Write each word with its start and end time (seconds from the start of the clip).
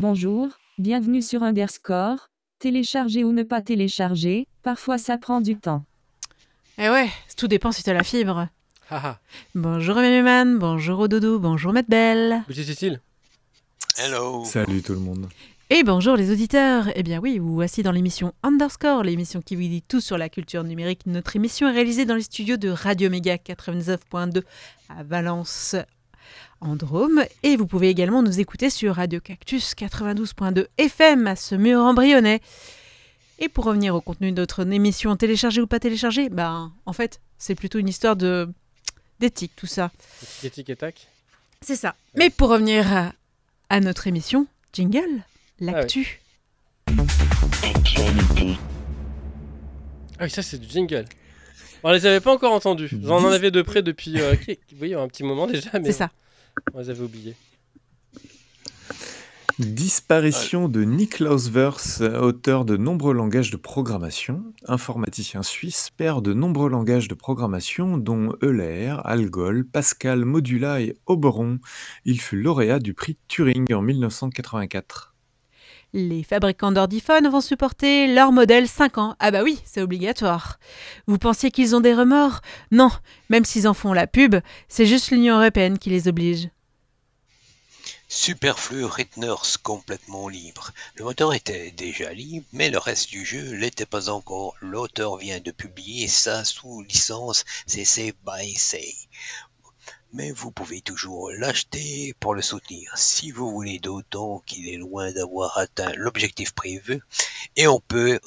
Bonjour, 0.00 0.48
bienvenue 0.78 1.20
sur 1.20 1.42
Underscore. 1.42 2.30
Télécharger 2.58 3.22
ou 3.22 3.32
ne 3.32 3.42
pas 3.42 3.60
télécharger, 3.60 4.46
parfois 4.62 4.96
ça 4.96 5.18
prend 5.18 5.42
du 5.42 5.58
temps. 5.58 5.84
Eh 6.78 6.88
ouais, 6.88 7.10
tout 7.36 7.48
dépend 7.48 7.70
si 7.70 7.82
t'as 7.82 7.92
la 7.92 8.02
fibre. 8.02 8.48
Haha. 8.88 9.20
Bonjour 9.54 9.96
Méméman, 9.96 10.58
bonjour 10.58 11.06
Doudou, 11.06 11.38
bonjour 11.38 11.74
Matt 11.74 11.86
Belle. 11.86 12.44
Monsieur 12.48 12.64
Cécile 12.64 13.02
Hello. 13.98 14.42
Salut 14.46 14.80
tout 14.80 14.94
le 14.94 15.00
monde. 15.00 15.28
Et 15.68 15.82
bonjour 15.82 16.16
les 16.16 16.32
auditeurs. 16.32 16.88
Eh 16.94 17.02
bien 17.02 17.20
oui, 17.20 17.38
vous 17.38 17.52
voici 17.52 17.82
dans 17.82 17.92
l'émission 17.92 18.32
Underscore, 18.42 19.02
l'émission 19.02 19.42
qui 19.42 19.54
vous 19.54 19.60
dit 19.60 19.82
tout 19.82 20.00
sur 20.00 20.16
la 20.16 20.30
culture 20.30 20.64
numérique. 20.64 21.04
Notre 21.04 21.36
émission 21.36 21.68
est 21.68 21.72
réalisée 21.72 22.06
dans 22.06 22.16
les 22.16 22.22
studios 22.22 22.56
de 22.56 22.70
Radio 22.70 23.10
Méga 23.10 23.36
99.2 23.36 24.44
à 24.88 25.02
Valence. 25.02 25.76
En 26.62 26.76
Drôme, 26.76 27.24
et 27.42 27.56
vous 27.56 27.66
pouvez 27.66 27.88
également 27.88 28.22
nous 28.22 28.38
écouter 28.38 28.68
sur 28.68 28.96
Radio 28.96 29.18
Cactus 29.18 29.74
92.2 29.74 30.66
FM 30.76 31.26
à 31.26 31.34
ce 31.34 31.54
mur 31.54 31.80
embryonnais. 31.80 32.42
Et 33.38 33.48
pour 33.48 33.64
revenir 33.64 33.94
au 33.94 34.02
contenu 34.02 34.30
de 34.30 34.42
notre 34.42 34.70
émission, 34.70 35.16
télécharger 35.16 35.62
ou 35.62 35.66
pas 35.66 35.80
télécharger, 35.80 36.28
ben 36.28 36.70
en 36.84 36.92
fait, 36.92 37.20
c'est 37.38 37.54
plutôt 37.54 37.78
une 37.78 37.88
histoire 37.88 38.14
de 38.14 38.46
d'éthique 39.20 39.52
tout 39.56 39.66
ça. 39.66 39.90
Éthique 40.44 40.68
et 40.68 40.76
tac 40.76 41.08
C'est 41.62 41.76
ça. 41.76 41.94
Mais 42.14 42.28
pour 42.28 42.50
revenir 42.50 42.92
à, 42.94 43.12
à 43.70 43.80
notre 43.80 44.06
émission, 44.06 44.46
jingle, 44.74 45.24
l'actu. 45.60 46.20
Ah 50.18 50.24
oui, 50.24 50.30
ça 50.30 50.42
c'est 50.42 50.58
du 50.58 50.68
jingle. 50.68 51.06
On 51.82 51.90
les 51.90 52.04
avait 52.04 52.20
pas 52.20 52.34
encore 52.34 52.52
entendus. 52.52 52.90
On 53.04 53.12
en 53.24 53.28
avait 53.32 53.50
de 53.50 53.62
près 53.62 53.82
depuis 53.82 54.20
euh, 54.20 54.34
oui, 54.78 54.92
un 54.92 55.08
petit 55.08 55.22
moment 55.22 55.46
déjà, 55.46 55.70
mais 55.74 55.86
C'est 55.86 55.92
ça. 55.98 56.10
Disparition 59.60 60.70
de 60.70 60.84
Niklaus 60.84 61.50
Verse, 61.50 62.00
auteur 62.00 62.64
de 62.64 62.78
nombreux 62.78 63.12
langages 63.12 63.50
de 63.50 63.58
programmation, 63.58 64.42
informaticien 64.66 65.42
suisse, 65.42 65.90
père 65.94 66.22
de 66.22 66.32
nombreux 66.32 66.70
langages 66.70 67.08
de 67.08 67.14
programmation 67.14 67.98
dont 67.98 68.32
Euler, 68.42 68.96
Algol, 69.04 69.66
Pascal, 69.66 70.24
Modula 70.24 70.80
et 70.80 70.96
Oberon. 71.04 71.58
Il 72.06 72.22
fut 72.22 72.40
lauréat 72.40 72.78
du 72.78 72.94
prix 72.94 73.18
Turing 73.28 73.70
en 73.74 73.82
1984. 73.82 75.09
Les 75.92 76.22
fabricants 76.22 76.70
d'ordiphones 76.70 77.28
vont 77.28 77.40
supporter 77.40 78.06
leur 78.06 78.30
modèle 78.30 78.68
5 78.68 78.98
ans. 78.98 79.16
Ah 79.18 79.32
bah 79.32 79.42
oui, 79.42 79.60
c'est 79.64 79.82
obligatoire. 79.82 80.60
Vous 81.08 81.18
pensiez 81.18 81.50
qu'ils 81.50 81.74
ont 81.74 81.80
des 81.80 81.94
remords? 81.94 82.42
Non, 82.70 82.90
même 83.28 83.44
s'ils 83.44 83.66
en 83.66 83.74
font 83.74 83.92
la 83.92 84.06
pub, 84.06 84.36
c'est 84.68 84.86
juste 84.86 85.10
l'Union 85.10 85.40
européenne 85.40 85.78
qui 85.78 85.90
les 85.90 86.06
oblige. 86.06 86.48
Superflu 88.08 88.84
Retiners 88.84 89.58
complètement 89.62 90.28
libre. 90.28 90.72
Le 90.94 91.04
moteur 91.04 91.32
était 91.34 91.70
déjà 91.72 92.12
libre, 92.12 92.46
mais 92.52 92.68
le 92.68 92.78
reste 92.78 93.10
du 93.10 93.24
jeu 93.24 93.52
l'était 93.54 93.86
pas 93.86 94.10
encore. 94.10 94.54
L'auteur 94.60 95.16
vient 95.16 95.40
de 95.40 95.50
publier 95.52 96.06
ça 96.08 96.44
sous 96.44 96.82
licence 96.82 97.44
CC 97.66 98.12
by 98.26 98.54
Say. 98.54 98.94
Mais 100.12 100.32
vous 100.32 100.50
pouvez 100.50 100.80
toujours 100.80 101.30
l'acheter 101.30 102.14
pour 102.18 102.34
le 102.34 102.42
soutenir 102.42 102.92
si 102.96 103.30
vous 103.30 103.50
voulez 103.50 103.78
d'autant 103.78 104.42
qu'il 104.44 104.68
est 104.68 104.76
loin 104.76 105.12
d'avoir 105.12 105.56
atteint 105.58 105.92
l'objectif 105.96 106.52
prévu. 106.52 107.00
Et 107.56 107.68
on 107.68 107.80
peut 107.80 108.18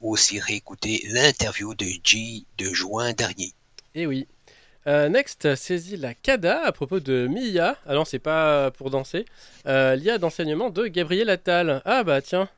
aussi 0.00 0.38
réécouter 0.38 1.02
l'interview 1.08 1.74
de 1.74 1.86
G 2.04 2.44
de 2.58 2.66
juin 2.72 3.12
dernier. 3.12 3.54
Et 3.94 4.06
oui. 4.06 4.28
Euh, 4.86 5.08
Next 5.08 5.54
saisit 5.56 5.96
la 5.96 6.14
CADA 6.14 6.62
à 6.64 6.72
propos 6.72 7.00
de 7.00 7.26
Mia. 7.26 7.76
Ah 7.86 7.94
c'est 8.06 8.18
pas 8.18 8.70
pour 8.70 8.90
danser. 8.90 9.26
Euh, 9.66 9.94
L'IA 9.94 10.18
d'enseignement 10.18 10.70
de 10.70 10.86
Gabriel 10.86 11.28
Attal. 11.30 11.82
Ah 11.84 12.02
bah 12.04 12.22
tiens. 12.22 12.48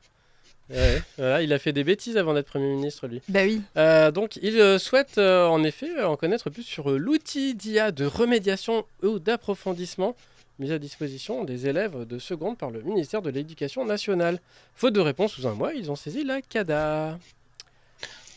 Ouais, 0.69 1.01
voilà, 1.17 1.41
il 1.41 1.51
a 1.51 1.59
fait 1.59 1.73
des 1.73 1.83
bêtises 1.83 2.17
avant 2.17 2.33
d'être 2.33 2.47
Premier 2.47 2.73
ministre, 2.73 3.07
lui. 3.07 3.21
Bah 3.27 3.41
oui. 3.43 3.61
Euh, 3.77 4.11
donc, 4.11 4.37
il 4.41 4.59
euh, 4.59 4.79
souhaite 4.79 5.17
euh, 5.17 5.45
en 5.45 5.63
effet 5.63 6.01
en 6.03 6.15
connaître 6.15 6.49
plus 6.49 6.63
sur 6.63 6.89
l'outil 6.91 7.53
d'IA 7.53 7.91
de 7.91 8.05
remédiation 8.05 8.85
ou 9.01 9.19
d'approfondissement 9.19 10.15
mis 10.59 10.71
à 10.71 10.79
disposition 10.79 11.43
des 11.43 11.67
élèves 11.67 12.05
de 12.05 12.19
seconde 12.19 12.57
par 12.57 12.69
le 12.69 12.81
ministère 12.81 13.21
de 13.21 13.29
l'Éducation 13.29 13.85
nationale. 13.85 14.39
Faute 14.75 14.93
de 14.93 14.99
réponse 14.99 15.33
sous 15.33 15.47
un 15.47 15.53
mois, 15.53 15.73
ils 15.73 15.91
ont 15.91 15.95
saisi 15.95 16.23
la 16.23 16.41
CADA. 16.41 17.17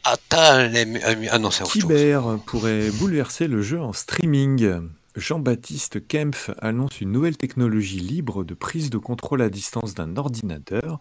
Attal 0.03 0.77
est 0.77 1.03
a 1.05 1.35
annoncé 1.35 1.63
autre 1.63 1.73
chose. 1.73 1.83
Kyber 1.83 2.39
pourrait 2.47 2.91
bouleverser 2.91 3.49
le 3.49 3.61
jeu 3.61 3.81
en 3.81 3.93
streaming. 3.93 4.89
Jean-Baptiste 5.17 6.07
Kempf 6.07 6.51
annonce 6.61 7.01
une 7.01 7.11
nouvelle 7.11 7.39
technologie 7.39 8.01
libre 8.01 8.45
de 8.45 8.53
prise 8.53 8.91
de 8.91 8.99
contrôle 8.99 9.41
à 9.41 9.49
distance 9.49 9.95
d'un 9.95 10.17
ordinateur 10.17 10.99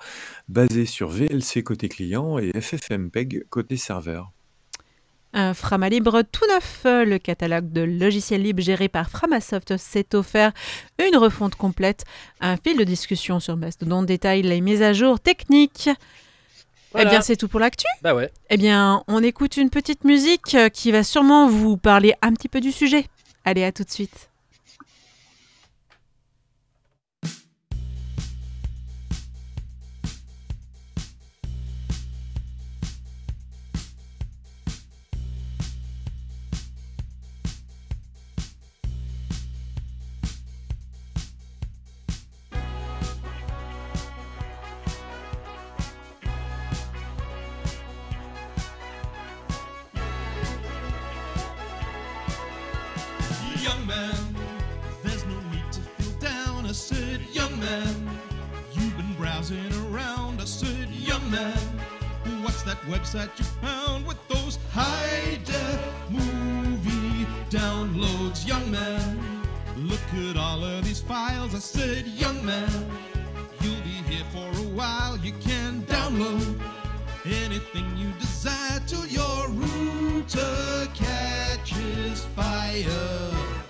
basée 0.47 0.85
sur 0.85 1.09
VLC 1.09 1.63
côté 1.63 1.89
client 1.89 2.39
et 2.39 2.53
FFmpeg 2.59 3.45
côté 3.49 3.75
serveur. 3.75 4.31
Un 5.33 5.53
Frama 5.53 5.89
Libre 5.89 6.21
tout 6.31 6.45
neuf. 6.47 6.83
Le 6.85 7.17
catalogue 7.17 7.73
de 7.73 7.81
logiciels 7.81 8.41
libres 8.41 8.63
géré 8.63 8.87
par 8.87 9.09
Framasoft 9.09 9.75
s'est 9.75 10.15
offert 10.15 10.53
une 10.97 11.17
refonte 11.17 11.55
complète. 11.55 12.05
Un 12.39 12.55
fil 12.55 12.77
de 12.77 12.85
discussion 12.85 13.41
sur 13.41 13.57
Mastodon 13.57 14.03
détaille 14.03 14.43
les 14.43 14.61
mises 14.61 14.81
à 14.81 14.93
jour 14.93 15.19
techniques. 15.19 15.89
Voilà. 16.93 17.09
Eh 17.09 17.11
bien, 17.11 17.21
c'est 17.21 17.35
tout 17.35 17.49
pour 17.49 17.59
l'actu. 17.59 17.85
Bah 18.01 18.15
ouais. 18.15 18.31
Eh 18.49 18.55
bien, 18.55 19.03
on 19.09 19.21
écoute 19.21 19.57
une 19.57 19.69
petite 19.69 20.05
musique 20.05 20.55
qui 20.71 20.93
va 20.93 21.03
sûrement 21.03 21.49
vous 21.49 21.75
parler 21.75 22.13
un 22.21 22.31
petit 22.31 22.47
peu 22.47 22.61
du 22.61 22.71
sujet. 22.71 23.05
Allez, 23.45 23.63
à 23.63 23.71
tout 23.71 23.83
de 23.83 23.91
suite. 23.91 24.31
Anything 77.27 77.97
you 77.97 78.11
desire 78.19 78.79
till 78.85 79.05
your 79.07 79.49
router 79.49 80.87
catches 80.93 82.25
fire. 82.35 83.64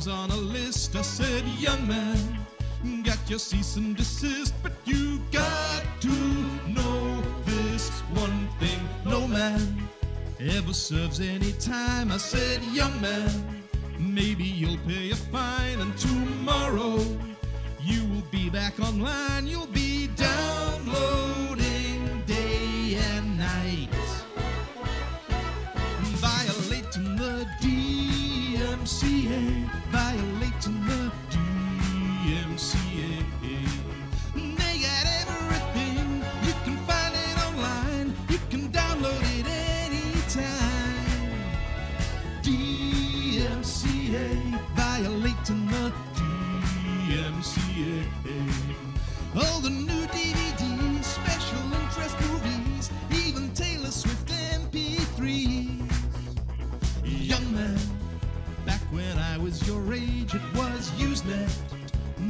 Name's 0.00 0.08
on 0.08 0.30
a 0.30 0.36
list. 0.36 0.96
I 0.96 1.02
said, 1.02 1.44
young 1.58 1.86
man, 1.86 2.16
got 3.04 3.18
your 3.28 3.38
cease 3.38 3.76
and 3.76 3.94
desist, 3.96 4.54
but 4.62 4.72
you 4.84 5.20
got 5.30 5.82
to 6.00 6.08
know 6.66 7.22
this 7.44 7.90
one 8.14 8.48
thing. 8.58 8.80
No 9.04 9.26
man 9.26 9.60
ever 10.40 10.72
serves 10.72 11.20
any 11.20 11.52
time. 11.52 12.10
I 12.10 12.16
said, 12.16 12.62
young 12.72 12.98
man, 13.00 13.28
maybe 13.98 14.44
you'll 14.44 14.78
pay 14.88 15.10
a 15.10 15.16
fine, 15.16 15.80
and 15.80 15.96
tomorrow 15.98 16.98
you 17.82 18.00
will 18.06 18.26
be 18.30 18.48
back 18.48 18.80
online. 18.80 19.29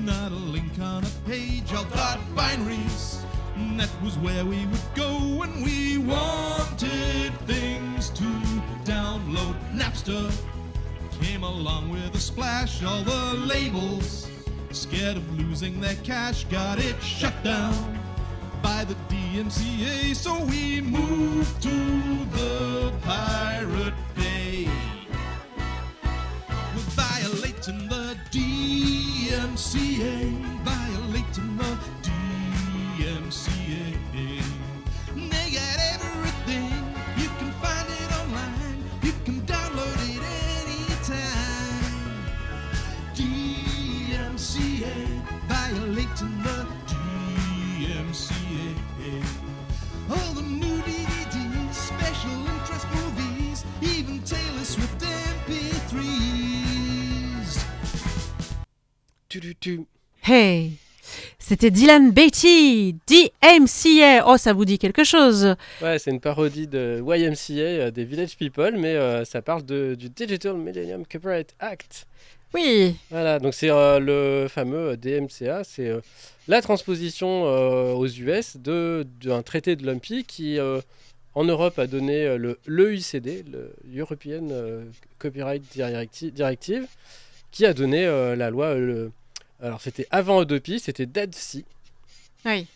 Not 0.05 0.32
a 0.32 0.35
link 0.35 0.79
on 0.81 1.05
a 1.05 1.29
page. 1.29 1.73
All 1.75 1.85
dot 1.85 2.19
binaries. 2.35 3.23
That 3.76 3.91
was 4.02 4.17
where 4.19 4.44
we 4.44 4.64
would 4.67 4.94
go 4.94 5.11
when 5.38 5.62
we 5.62 5.99
wanted 5.99 7.32
things 7.47 8.11
to 8.11 8.25
download. 8.85 9.55
Napster 9.75 10.32
came 11.20 11.43
along 11.43 11.91
with 11.91 12.14
a 12.14 12.19
splash. 12.19 12.82
All 12.82 13.02
the 13.02 13.35
labels, 13.35 14.31
scared 14.70 15.17
of 15.17 15.38
losing 15.38 15.81
their 15.81 15.97
cash, 15.97 16.44
got 16.44 16.79
it 16.79 17.00
shut 17.03 17.35
down 17.44 17.99
by 18.62 18.85
the 18.85 18.94
DMCA. 19.08 20.14
So 20.14 20.38
we 20.44 20.81
moved 20.81 21.62
to 21.62 21.69
the 22.37 22.93
Pirate 23.03 23.94
C-A 29.70 30.50
Tu, 59.41 59.55
tu, 59.55 59.57
tu. 59.57 59.81
Hey 60.31 60.73
C'était 61.39 61.71
Dylan 61.71 62.11
Beatty, 62.13 62.95
DMCA. 63.07 64.25
Oh, 64.27 64.37
ça 64.37 64.53
vous 64.53 64.65
dit 64.65 64.79
quelque 64.79 65.03
chose? 65.05 65.55
Ouais, 65.83 65.99
c'est 65.99 66.11
une 66.11 66.21
parodie 66.21 66.67
de 66.67 67.03
YMCA, 67.03 67.53
euh, 67.87 67.91
des 67.91 68.05
Village 68.05 68.37
People, 68.37 68.77
mais 68.77 68.95
euh, 68.95 69.25
ça 69.25 69.41
parle 69.43 69.65
de, 69.65 69.95
du 69.95 70.09
Digital 70.11 70.55
Millennium 70.57 71.05
Copyright 71.07 71.55
Act. 71.59 72.07
Oui, 72.53 72.97
Voilà, 73.11 73.39
donc 73.39 73.55
c'est 73.55 73.71
euh, 73.71 73.99
le 74.01 74.49
fameux 74.49 74.97
DMCA, 74.97 75.63
c'est 75.65 75.89
euh, 75.89 76.01
la 76.49 76.61
transposition 76.61 77.47
euh, 77.47 77.93
aux 77.93 78.09
US 78.09 78.57
de- 78.57 79.07
d'un 79.23 79.43
traité 79.43 79.77
de 79.77 79.87
l'UMPI 79.87 80.25
qui, 80.25 80.59
euh, 80.59 80.81
en 81.35 81.45
Europe, 81.45 81.79
a 81.79 81.87
donné 81.87 82.37
le 82.37 82.59
l'EUCD, 82.67 83.45
le 83.53 83.73
European 83.97 84.49
euh, 84.51 84.85
Copyright 85.21 85.63
Directi- 85.75 86.33
Directive, 86.33 86.87
qui 87.53 87.67
a 87.67 87.73
donné 87.73 88.05
euh, 88.05 88.35
la 88.37 88.51
loi. 88.51 88.67
euh, 88.67 88.79
le- 88.87 89.13
alors, 89.62 89.81
c'était 89.81 90.07
avant 90.11 90.41
Adopi, 90.41 90.81
c'était 90.81 91.07
Dead 91.07 91.35
Sea, 91.35 91.65
oui, 92.47 92.67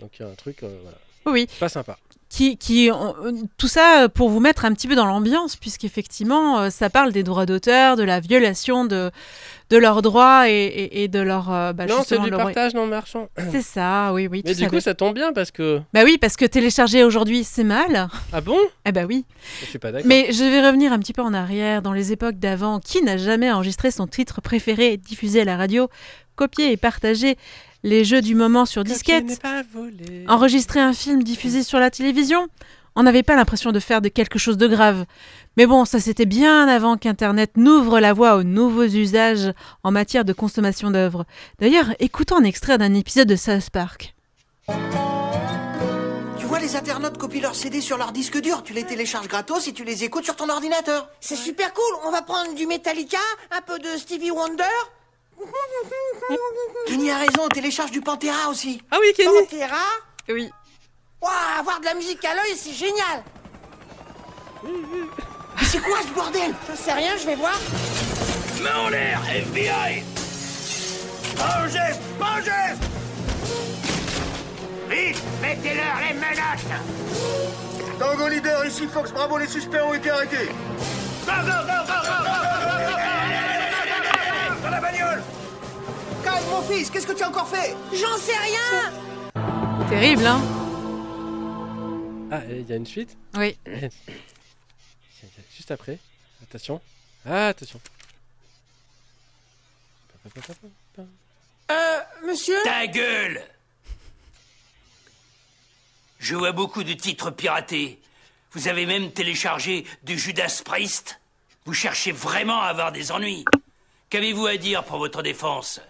donc 0.00 0.10
il 0.18 0.22
y 0.22 0.24
a 0.24 0.28
un 0.28 0.34
truc, 0.34 0.62
euh, 0.62 0.74
voilà, 0.82 0.98
oui. 1.26 1.46
pas 1.60 1.68
sympa. 1.68 1.98
Qui, 2.28 2.56
qui, 2.56 2.90
euh, 2.90 2.94
tout 3.58 3.68
ça 3.68 4.04
euh, 4.04 4.08
pour 4.08 4.30
vous 4.30 4.40
mettre 4.40 4.64
un 4.64 4.72
petit 4.72 4.88
peu 4.88 4.94
dans 4.94 5.04
l'ambiance, 5.04 5.54
puisqu'effectivement, 5.56 6.70
ça 6.70 6.88
parle 6.88 7.12
des 7.12 7.22
droits 7.22 7.44
d'auteur, 7.44 7.94
de 7.96 8.02
la 8.04 8.20
violation 8.20 8.86
de, 8.86 9.10
de 9.68 9.76
leurs 9.76 10.00
droits 10.00 10.48
et, 10.48 10.54
et- 10.64 11.02
et 11.04 11.08
de 11.08 11.18
leur. 11.18 11.48
bah, 11.74 11.84
non, 11.86 12.02
c'est 12.06 12.18
du 12.18 12.30
leur- 12.30 12.40
partage 12.40 12.72
non 12.72 12.86
marchand. 12.86 13.28
C'est 13.50 13.60
ça, 13.60 14.14
oui, 14.14 14.28
oui. 14.28 14.40
Mais 14.46 14.54
du 14.54 14.66
coup, 14.66 14.80
ça 14.80 14.94
tombe 14.94 15.14
bien 15.14 15.34
parce 15.34 15.50
que. 15.50 15.82
Bah 15.92 16.04
oui, 16.04 16.16
parce 16.16 16.36
que 16.36 16.46
télécharger 16.46 17.04
aujourd'hui, 17.04 17.44
c'est 17.44 17.64
mal. 17.64 18.08
Ah 18.32 18.40
bon? 18.40 18.56
Eh 18.86 18.92
bah 18.92 19.02
oui. 19.06 19.26
Je 19.60 19.66
suis 19.66 19.78
pas 19.78 19.92
d'accord. 19.92 20.08
Mais 20.08 20.32
je 20.32 20.42
vais 20.42 20.66
revenir 20.66 20.90
un 20.94 20.98
petit 21.00 21.12
peu 21.12 21.20
en 21.20 21.34
arrière, 21.34 21.82
dans 21.82 21.92
les 21.92 22.12
époques 22.12 22.38
d'avant. 22.38 22.80
Qui 22.80 23.02
n'a 23.02 23.18
jamais 23.18 23.52
enregistré 23.52 23.90
son 23.90 24.06
titre 24.06 24.40
préféré 24.40 24.96
diffusé 24.96 25.42
à 25.42 25.44
la 25.44 25.58
radio, 25.58 25.90
copié 26.36 26.72
et 26.72 26.76
partagé 26.76 27.36
les 27.82 28.04
jeux 28.04 28.20
du 28.20 28.34
moment 28.34 28.64
sur 28.66 28.82
Copier 28.82 28.94
disquette, 29.22 29.42
enregistrer 30.28 30.80
un 30.80 30.92
film 30.92 31.22
diffusé 31.22 31.62
sur 31.62 31.78
la 31.78 31.90
télévision 31.90 32.48
On 32.94 33.02
n'avait 33.02 33.22
pas 33.22 33.36
l'impression 33.36 33.72
de 33.72 33.80
faire 33.80 34.00
de 34.00 34.08
quelque 34.08 34.38
chose 34.38 34.56
de 34.56 34.68
grave. 34.68 35.04
Mais 35.56 35.66
bon, 35.66 35.84
ça 35.84 35.98
c'était 35.98 36.26
bien 36.26 36.68
avant 36.68 36.96
qu'Internet 36.96 37.52
n'ouvre 37.56 38.00
la 38.00 38.12
voie 38.12 38.36
aux 38.36 38.42
nouveaux 38.42 38.84
usages 38.84 39.52
en 39.82 39.90
matière 39.90 40.24
de 40.24 40.32
consommation 40.32 40.90
d'œuvres. 40.90 41.24
D'ailleurs, 41.58 41.94
écoutons 41.98 42.36
un 42.36 42.44
extrait 42.44 42.78
d'un 42.78 42.94
épisode 42.94 43.28
de 43.28 43.36
South 43.36 43.70
Park. 43.70 44.14
Tu 46.38 46.46
vois, 46.46 46.60
les 46.60 46.76
internautes 46.76 47.18
copient 47.18 47.42
leurs 47.42 47.56
CD 47.56 47.80
sur 47.80 47.98
leur 47.98 48.12
disque 48.12 48.40
dur, 48.40 48.62
tu 48.62 48.72
les 48.72 48.84
télécharges 48.84 49.28
gratos 49.28 49.66
et 49.68 49.72
tu 49.72 49.84
les 49.84 50.04
écoutes 50.04 50.24
sur 50.24 50.36
ton 50.36 50.48
ordinateur. 50.48 51.08
C'est 51.20 51.36
super 51.36 51.72
cool. 51.72 51.94
On 52.06 52.10
va 52.10 52.22
prendre 52.22 52.54
du 52.54 52.66
Metallica, 52.66 53.18
un 53.50 53.60
peu 53.60 53.78
de 53.78 53.98
Stevie 53.98 54.30
Wonder. 54.30 54.64
Kenny 56.86 57.10
a 57.10 57.18
raison, 57.18 57.48
télécharge 57.48 57.90
du 57.90 58.00
Pantera 58.00 58.48
aussi. 58.50 58.82
Ah 58.90 58.98
oui, 59.00 59.12
Kenny 59.16 59.46
Pantera. 59.48 59.84
Oui. 60.28 60.50
Waouh, 61.20 61.32
avoir 61.58 61.80
de 61.80 61.84
la 61.84 61.94
musique 61.94 62.24
à 62.24 62.34
l'œil, 62.34 62.56
c'est 62.56 62.72
génial. 62.72 63.22
Mais 64.64 65.64
c'est 65.64 65.80
quoi 65.80 65.98
ce 66.02 66.12
bordel? 66.12 66.54
Je 66.70 66.76
sais 66.76 66.92
rien, 66.92 67.16
je 67.16 67.26
vais 67.26 67.34
voir. 67.36 67.58
Main 68.62 68.76
en 68.86 68.88
l'air, 68.90 69.20
FBI 69.28 70.04
Pas 71.36 71.58
un 71.58 71.68
geste, 71.68 72.00
pas 72.18 72.34
un 72.36 72.40
geste 72.40 72.82
Vite, 74.88 75.22
mettez-leur 75.40 75.96
les 76.06 76.14
menottes 76.14 77.98
Tango 77.98 78.28
leader, 78.28 78.64
ici 78.66 78.86
Fox 78.86 79.10
Bravo, 79.10 79.38
les 79.38 79.48
suspects 79.48 79.80
ont 79.80 79.94
été 79.94 80.10
arrêtés. 80.10 80.48
Go, 81.26 81.32
go, 81.40 81.52
go, 81.66 81.78
go, 81.86 81.94
go, 82.04 82.24
go, 82.24 82.51
Mon 86.50 86.62
fils, 86.62 86.90
qu'est-ce 86.90 87.06
que 87.06 87.12
tu 87.12 87.22
as 87.22 87.28
encore 87.28 87.48
fait? 87.48 87.76
J'en 87.92 88.16
sais 88.16 88.36
rien. 88.36 88.92
Terrible, 89.88 90.26
hein? 90.26 90.40
Ah, 92.30 92.40
il 92.48 92.68
y 92.68 92.72
a 92.72 92.76
une 92.76 92.86
suite? 92.86 93.16
Oui. 93.34 93.56
Juste 95.56 95.70
après. 95.70 95.98
Attention. 96.42 96.80
Ah, 97.26 97.48
attention. 97.48 97.80
Euh, 101.70 102.00
monsieur? 102.26 102.56
Ta 102.64 102.86
gueule 102.86 103.42
Je 106.18 106.34
vois 106.34 106.52
beaucoup 106.52 106.84
de 106.84 106.92
titres 106.92 107.30
piratés. 107.30 108.00
Vous 108.52 108.68
avez 108.68 108.86
même 108.86 109.12
téléchargé 109.12 109.84
du 110.02 110.18
Judas 110.18 110.62
Priest? 110.64 111.20
Vous 111.64 111.74
cherchez 111.74 112.12
vraiment 112.12 112.60
à 112.62 112.66
avoir 112.66 112.92
des 112.92 113.12
ennuis 113.12 113.44
Qu'avez-vous 114.10 114.46
à 114.46 114.56
dire 114.56 114.84
pour 114.84 114.98
votre 114.98 115.22
défense? 115.22 115.80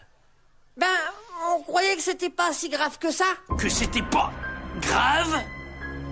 On 1.72 1.76
croyait 1.76 1.96
que 1.96 2.02
c'était 2.02 2.28
pas 2.28 2.52
si 2.52 2.68
grave 2.68 2.98
que 2.98 3.10
ça? 3.10 3.24
Que 3.56 3.68
c'était 3.70 4.02
pas 4.02 4.30
grave? 4.82 5.40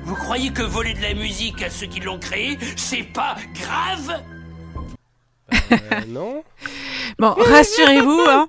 Vous 0.05 0.15
croyez 0.15 0.51
que 0.53 0.63
voler 0.63 0.95
de 0.95 1.03
la 1.03 1.13
musique 1.13 1.61
à 1.63 1.69
ceux 1.69 1.87
qui 1.87 2.01
l'ont 2.01 2.19
créé, 2.19 2.59
c'est 2.77 3.03
pas 3.03 3.37
grave? 3.55 4.23
Euh, 5.53 5.77
non 6.09 6.43
Bon, 7.19 7.31
rassurez-vous, 7.39 8.25
hein, 8.27 8.49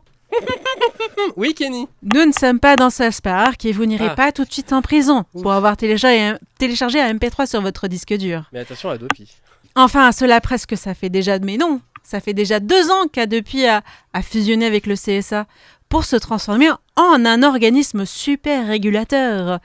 Oui, 1.36 1.54
Kenny 1.54 1.90
nous 2.14 2.26
ne 2.26 2.32
sommes 2.32 2.62
pas 2.62 2.78
dans 2.78 2.90
South 2.90 3.20
Park 3.22 3.66
et 3.66 3.74
vous 3.74 3.86
n'irez 3.86 4.08
Ah. 4.12 4.16
pas 4.16 4.32
tout 4.32 4.46
de 4.46 4.52
suite 4.54 4.72
en 4.72 4.82
prison 4.82 5.26
Ouf. 5.34 5.42
pour 5.44 5.52
avoir 5.52 5.76
téléchargé 5.76 6.22
un, 6.22 6.40
téléchargé 6.60 7.02
un 7.02 7.14
MP3 7.14 7.46
sur 7.46 7.60
votre 7.62 7.90
disque 7.90 8.14
dur. 8.14 8.44
Mais 8.54 8.60
attention 8.62 8.90
à 8.90 8.94
Adopi. 8.94 9.30
Enfin, 9.76 10.14
cela 10.14 10.40
presque, 10.40 10.78
ça 10.78 10.94
fait 10.94 11.10
déjà... 11.10 11.40
Mais 11.40 11.58
non, 11.58 11.82
ça 12.04 12.22
fait 12.22 12.34
déjà 12.34 12.62
deux 12.62 12.90
ans 12.90 13.08
qu'Adopi 13.12 13.66
a, 13.66 13.84
a 14.14 14.22
fusionné 14.22 14.66
avec 14.66 14.86
le 14.88 14.96
CSA 14.96 15.46
pour 15.90 16.06
se 16.06 16.16
transformer 16.16 16.70
en 17.04 17.26
un 17.26 17.44
organisme 17.44 18.06
super 18.06 18.68
régulateur. 18.68 19.60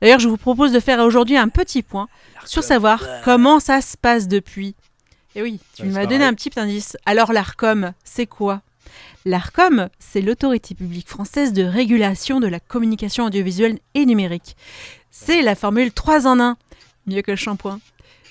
D'ailleurs, 0.00 0.20
je 0.20 0.28
vous 0.28 0.36
propose 0.36 0.72
de 0.72 0.80
faire 0.80 1.00
aujourd'hui 1.00 1.36
un 1.36 1.48
petit 1.48 1.82
point 1.82 2.08
sur 2.44 2.62
savoir 2.62 3.04
comment 3.24 3.60
ça 3.60 3.80
se 3.80 3.96
passe 3.96 4.28
depuis. 4.28 4.74
Et 5.34 5.42
oui, 5.42 5.60
tu 5.74 5.84
m'as 5.84 6.06
donné 6.06 6.24
un 6.24 6.34
petit 6.34 6.58
indice. 6.58 6.96
Alors 7.06 7.32
l'ARCOM, 7.32 7.92
c'est 8.04 8.26
quoi? 8.26 8.60
L'ARCOM, 9.24 9.88
c'est 9.98 10.20
l'autorité 10.20 10.74
publique 10.74 11.08
française 11.08 11.52
de 11.52 11.62
régulation 11.62 12.40
de 12.40 12.48
la 12.48 12.60
communication 12.60 13.24
audiovisuelle 13.26 13.78
et 13.94 14.04
numérique. 14.04 14.56
C'est 15.10 15.42
la 15.42 15.54
formule 15.54 15.92
3 15.92 16.26
en 16.26 16.40
1, 16.40 16.56
mieux 17.06 17.22
que 17.22 17.30
le 17.30 17.36
shampoing. 17.36 17.80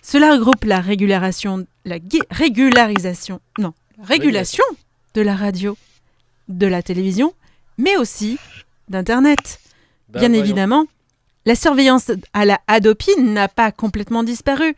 Cela 0.04 0.34
regroupe 0.34 0.64
la 0.66 0.80
régulation, 0.82 1.66
la 1.86 1.98
régularisation, 2.30 3.40
non, 3.58 3.74
la 3.98 4.06
régulation 4.06 4.64
de 5.14 5.22
la 5.22 5.36
radio, 5.36 5.78
de 6.50 6.68
la 6.68 6.84
télévision 6.84 7.34
mais 7.82 7.98
aussi 7.98 8.38
d'Internet. 8.90 9.60
Bah, 10.10 10.20
Bien 10.20 10.30
voyons. 10.30 10.44
évidemment, 10.44 10.86
la 11.46 11.56
surveillance 11.56 12.12
à 12.34 12.46
la 12.46 12.60
Hadopi 12.68 13.10
n'a 13.20 13.48
pas 13.48 13.72
complètement 13.72 14.24
disparu 14.24 14.76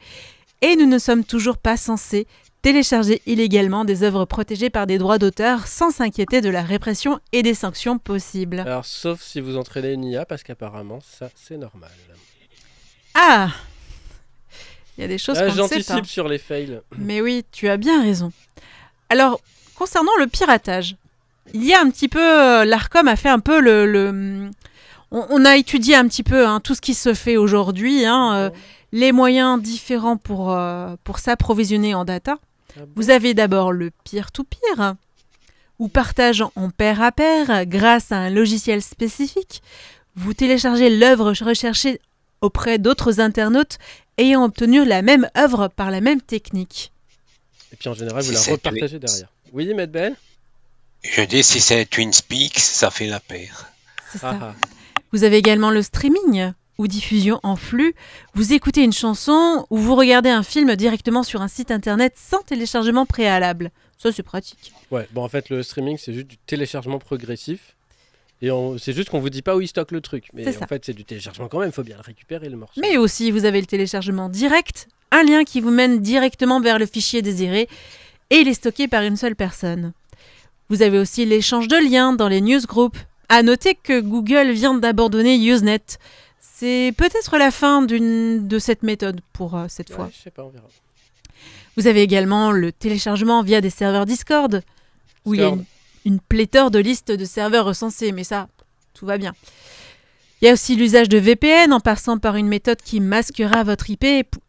et 0.62 0.75
nous 0.75 0.86
ne 0.86 0.98
sommes 0.98 1.24
toujours 1.25 1.57
pas 1.57 1.75
censés 1.75 2.25
télécharger 2.62 3.22
illégalement 3.25 3.83
des 3.83 4.03
œuvres 4.03 4.24
protégées 4.24 4.69
par 4.69 4.88
des 4.88 4.98
droits 4.98 5.17
d'auteur 5.17 5.67
sans 5.67 5.91
s'inquiéter 5.91 6.39
de 6.39 6.50
la 6.50 6.62
répression 6.62 7.19
et 7.33 7.43
des 7.43 7.53
sanctions 7.53 7.98
possibles. 7.98 8.60
Alors, 8.62 8.86
sauf 8.86 9.22
si 9.22 9.41
vous 9.41 9.57
entraînez 9.57 9.91
une 9.91 10.05
IA, 10.05 10.25
parce 10.25 10.43
qu'apparemment, 10.43 11.00
ça, 11.01 11.29
c'est 11.36 11.57
normal. 11.57 11.91
Ah 13.15 13.50
Il 14.98 15.01
y 15.01 15.03
a 15.03 15.07
des 15.10 15.17
choses 15.17 15.38
Ah, 15.38 15.41
qu'on 15.48 15.48
ne 15.48 15.67
sait 15.67 15.75
pas. 15.75 15.81
J'anticipe 15.81 16.05
sur 16.05 16.29
les 16.29 16.38
fails. 16.38 16.79
Mais 16.98 17.19
oui, 17.19 17.43
tu 17.51 17.67
as 17.67 17.75
bien 17.75 18.01
raison. 18.01 18.31
Alors, 19.10 19.41
concernant 19.75 20.15
le 20.19 20.27
piratage, 20.27 20.95
il 21.53 21.63
y 21.63 21.73
a 21.73 21.81
un 21.81 21.89
petit 21.89 22.07
peu... 22.07 22.19
euh, 22.21 22.65
L'ARCOM 22.65 23.07
a 23.07 23.15
fait 23.15 23.29
un 23.29 23.39
peu 23.39 23.59
le... 23.59 23.85
le- 23.85 24.50
on, 25.12 25.25
on 25.29 25.45
a 25.45 25.57
étudié 25.57 25.95
un 25.95 26.07
petit 26.07 26.23
peu 26.23 26.47
hein, 26.47 26.59
tout 26.59 26.73
ce 26.75 26.81
qui 26.81 26.93
se 26.93 27.13
fait 27.13 27.38
aujourd'hui, 27.38 28.05
hein, 28.05 28.33
euh, 28.35 28.50
les 28.91 29.12
moyens 29.12 29.62
différents 29.62 30.17
pour, 30.17 30.51
euh, 30.51 30.95
pour 31.03 31.19
s'approvisionner 31.19 31.93
en 31.93 32.05
data. 32.05 32.38
Ah 32.75 32.79
bon 32.81 32.88
Vous 32.95 33.09
avez 33.12 33.33
d'abord 33.33 33.71
le 33.71 33.91
peer-to-peer, 34.09 34.95
ou 35.79 35.88
partage 35.88 36.43
en 36.55 36.69
pair 36.69 37.01
à 37.01 37.12
pair 37.12 37.65
grâce 37.67 38.12
à 38.12 38.17
un 38.17 38.29
logiciel 38.29 38.81
spécifique. 38.81 39.62
Vous 40.15 40.33
téléchargez 40.33 40.89
l'œuvre 40.89 41.31
recherchée 41.31 42.00
auprès 42.41 42.77
d'autres 42.77 43.19
internautes 43.19 43.77
ayant 44.17 44.43
obtenu 44.45 44.85
la 44.85 45.01
même 45.01 45.27
œuvre 45.38 45.67
par 45.67 45.91
la 45.91 46.01
même 46.01 46.21
technique. 46.21 46.91
Et 47.71 47.75
puis 47.75 47.89
en 47.89 47.93
général, 47.93 48.23
vous 48.23 48.31
la 48.31 48.39
repartagez 48.39 49.00
derrière. 49.00 49.27
Oui, 49.51 49.71
Maître 49.73 49.91
Ben 49.93 50.15
Je 51.03 51.22
dis, 51.24 51.43
si 51.43 51.60
c'est 51.60 51.86
Twin 51.86 52.12
Peaks, 52.27 52.60
ça 52.60 52.89
fait 52.89 53.07
la 53.07 53.19
paire. 53.19 53.67
C'est 54.12 54.19
Ah, 54.24 54.38
ça. 54.39 54.39
ah. 54.41 54.55
Vous 55.12 55.24
avez 55.24 55.38
également 55.38 55.69
le 55.69 55.81
streaming 55.81 56.53
ou 56.77 56.88
diffusion 56.88 57.39
en 57.43 57.55
flux. 57.55 57.93
Vous 58.33 58.53
écoutez 58.53 58.83
une 58.83 58.93
chanson 58.93 59.65
ou 59.69 59.77
vous 59.77 59.95
regardez 59.95 60.29
un 60.29 60.43
film 60.43 60.75
directement 60.75 61.24
sur 61.24 61.41
un 61.41 61.48
site 61.48 61.72
internet 61.72 62.13
sans 62.17 62.41
téléchargement 62.41 63.05
préalable. 63.05 63.72
Ça, 63.98 64.12
c'est 64.12 64.24
pratique. 64.24 64.74
Ouais, 64.91 65.07
bon, 65.12 65.24
en 65.24 65.29
fait, 65.29 65.50
le 65.50 65.62
streaming, 65.62 65.98
c'est 65.98 66.13
juste 66.13 66.27
du 66.27 66.38
téléchargement 66.38 67.00
progressif. 67.00 67.75
Et 68.41 68.50
on- 68.51 68.77
c'est 68.77 68.91
juste 68.93 69.10
qu'on 69.10 69.19
vous 69.19 69.29
dit 69.29 69.41
pas 69.41 69.55
où 69.55 69.62
il 69.62 69.67
stocke 69.67 69.91
le 69.91 70.01
truc. 70.01 70.25
Mais 70.33 70.43
C'est 70.45 70.57
en 70.57 70.62
ça. 70.62 70.67
fait, 70.67 70.83
c'est 70.86 70.93
du 70.93 71.05
téléchargement 71.05 71.48
quand 71.48 71.60
même. 71.60 71.69
Il 71.69 71.74
faut 71.74 71.83
bien 71.83 71.95
le 71.95 72.01
récupérer, 72.01 72.50
le 72.50 72.57
morceau. 72.57 72.81
Mais 72.81 72.98
aussi, 72.98 73.29
vous 73.31 73.45
avez 73.45 73.62
le 73.62 73.67
téléchargement 73.67 74.27
direct, 74.29 74.88
un 75.12 75.24
lien 75.24 75.43
qui 75.43 75.62
vous 75.62 75.69
mène 75.72 76.01
directement 76.01 76.60
vers 76.60 76.79
le 76.79 76.86
fichier 76.86 77.22
désiré 77.22 77.69
et 78.31 78.38
il 78.38 78.48
est 78.48 78.53
stocké 78.55 78.88
par 78.88 79.03
une 79.03 79.15
seule 79.15 79.36
personne. 79.36 79.93
Vous 80.70 80.82
avez 80.82 80.98
aussi 81.00 81.25
l'échange 81.25 81.67
de 81.67 81.77
liens 81.77 82.13
dans 82.13 82.27
les 82.27 82.41
newsgroups. 82.41 82.98
À 83.29 83.41
noter 83.43 83.75
que 83.75 84.00
Google 84.00 84.51
vient 84.51 84.74
d'abandonner 84.75 85.36
Usenet. 85.38 85.82
C'est 86.39 86.93
peut-être 86.98 87.38
la 87.38 87.51
fin 87.51 87.82
d'une 87.82 88.48
de 88.48 88.60
cette 88.60 88.84
méthode 88.84 89.22
pour 89.34 89.55
euh, 89.55 89.65
cette 89.70 89.89
Ouais, 89.89 89.96
fois. 89.96 90.10
je 90.15 90.22
sais 90.22 90.29
pas, 90.32 90.43
on 90.43 90.50
verra. 90.50 90.67
Vous 91.77 91.88
avez 91.88 92.01
également 92.01 92.51
le 92.51 92.72
téléchargement 92.72 93.41
via 93.41 93.60
des 93.60 93.70
serveurs 93.72 94.05
Discord, 94.05 94.62
où 95.25 95.34
il 95.34 95.39
y 95.41 95.43
a 95.43 95.48
une, 95.50 95.65
une 96.05 96.20
pléthore 96.20 96.70
de 96.70 96.79
listes 96.79 97.12
de 97.12 97.25
serveurs 97.25 97.65
recensés, 97.65 98.12
mais 98.12 98.24
ça, 98.24 98.48
tout 98.93 99.05
va 99.08 99.17
bien. 99.17 99.34
Il 100.41 100.46
y 100.46 100.50
a 100.50 100.53
aussi 100.53 100.75
l'usage 100.75 101.10
de 101.10 101.17
VPN 101.17 101.74
en 101.74 101.79
passant 101.79 102.17
par 102.20 102.36
une 102.36 102.48
méthode 102.48 102.82
qui 102.84 103.00
masquera 103.00 103.63
votre 103.63 103.89
IP 103.89 104.03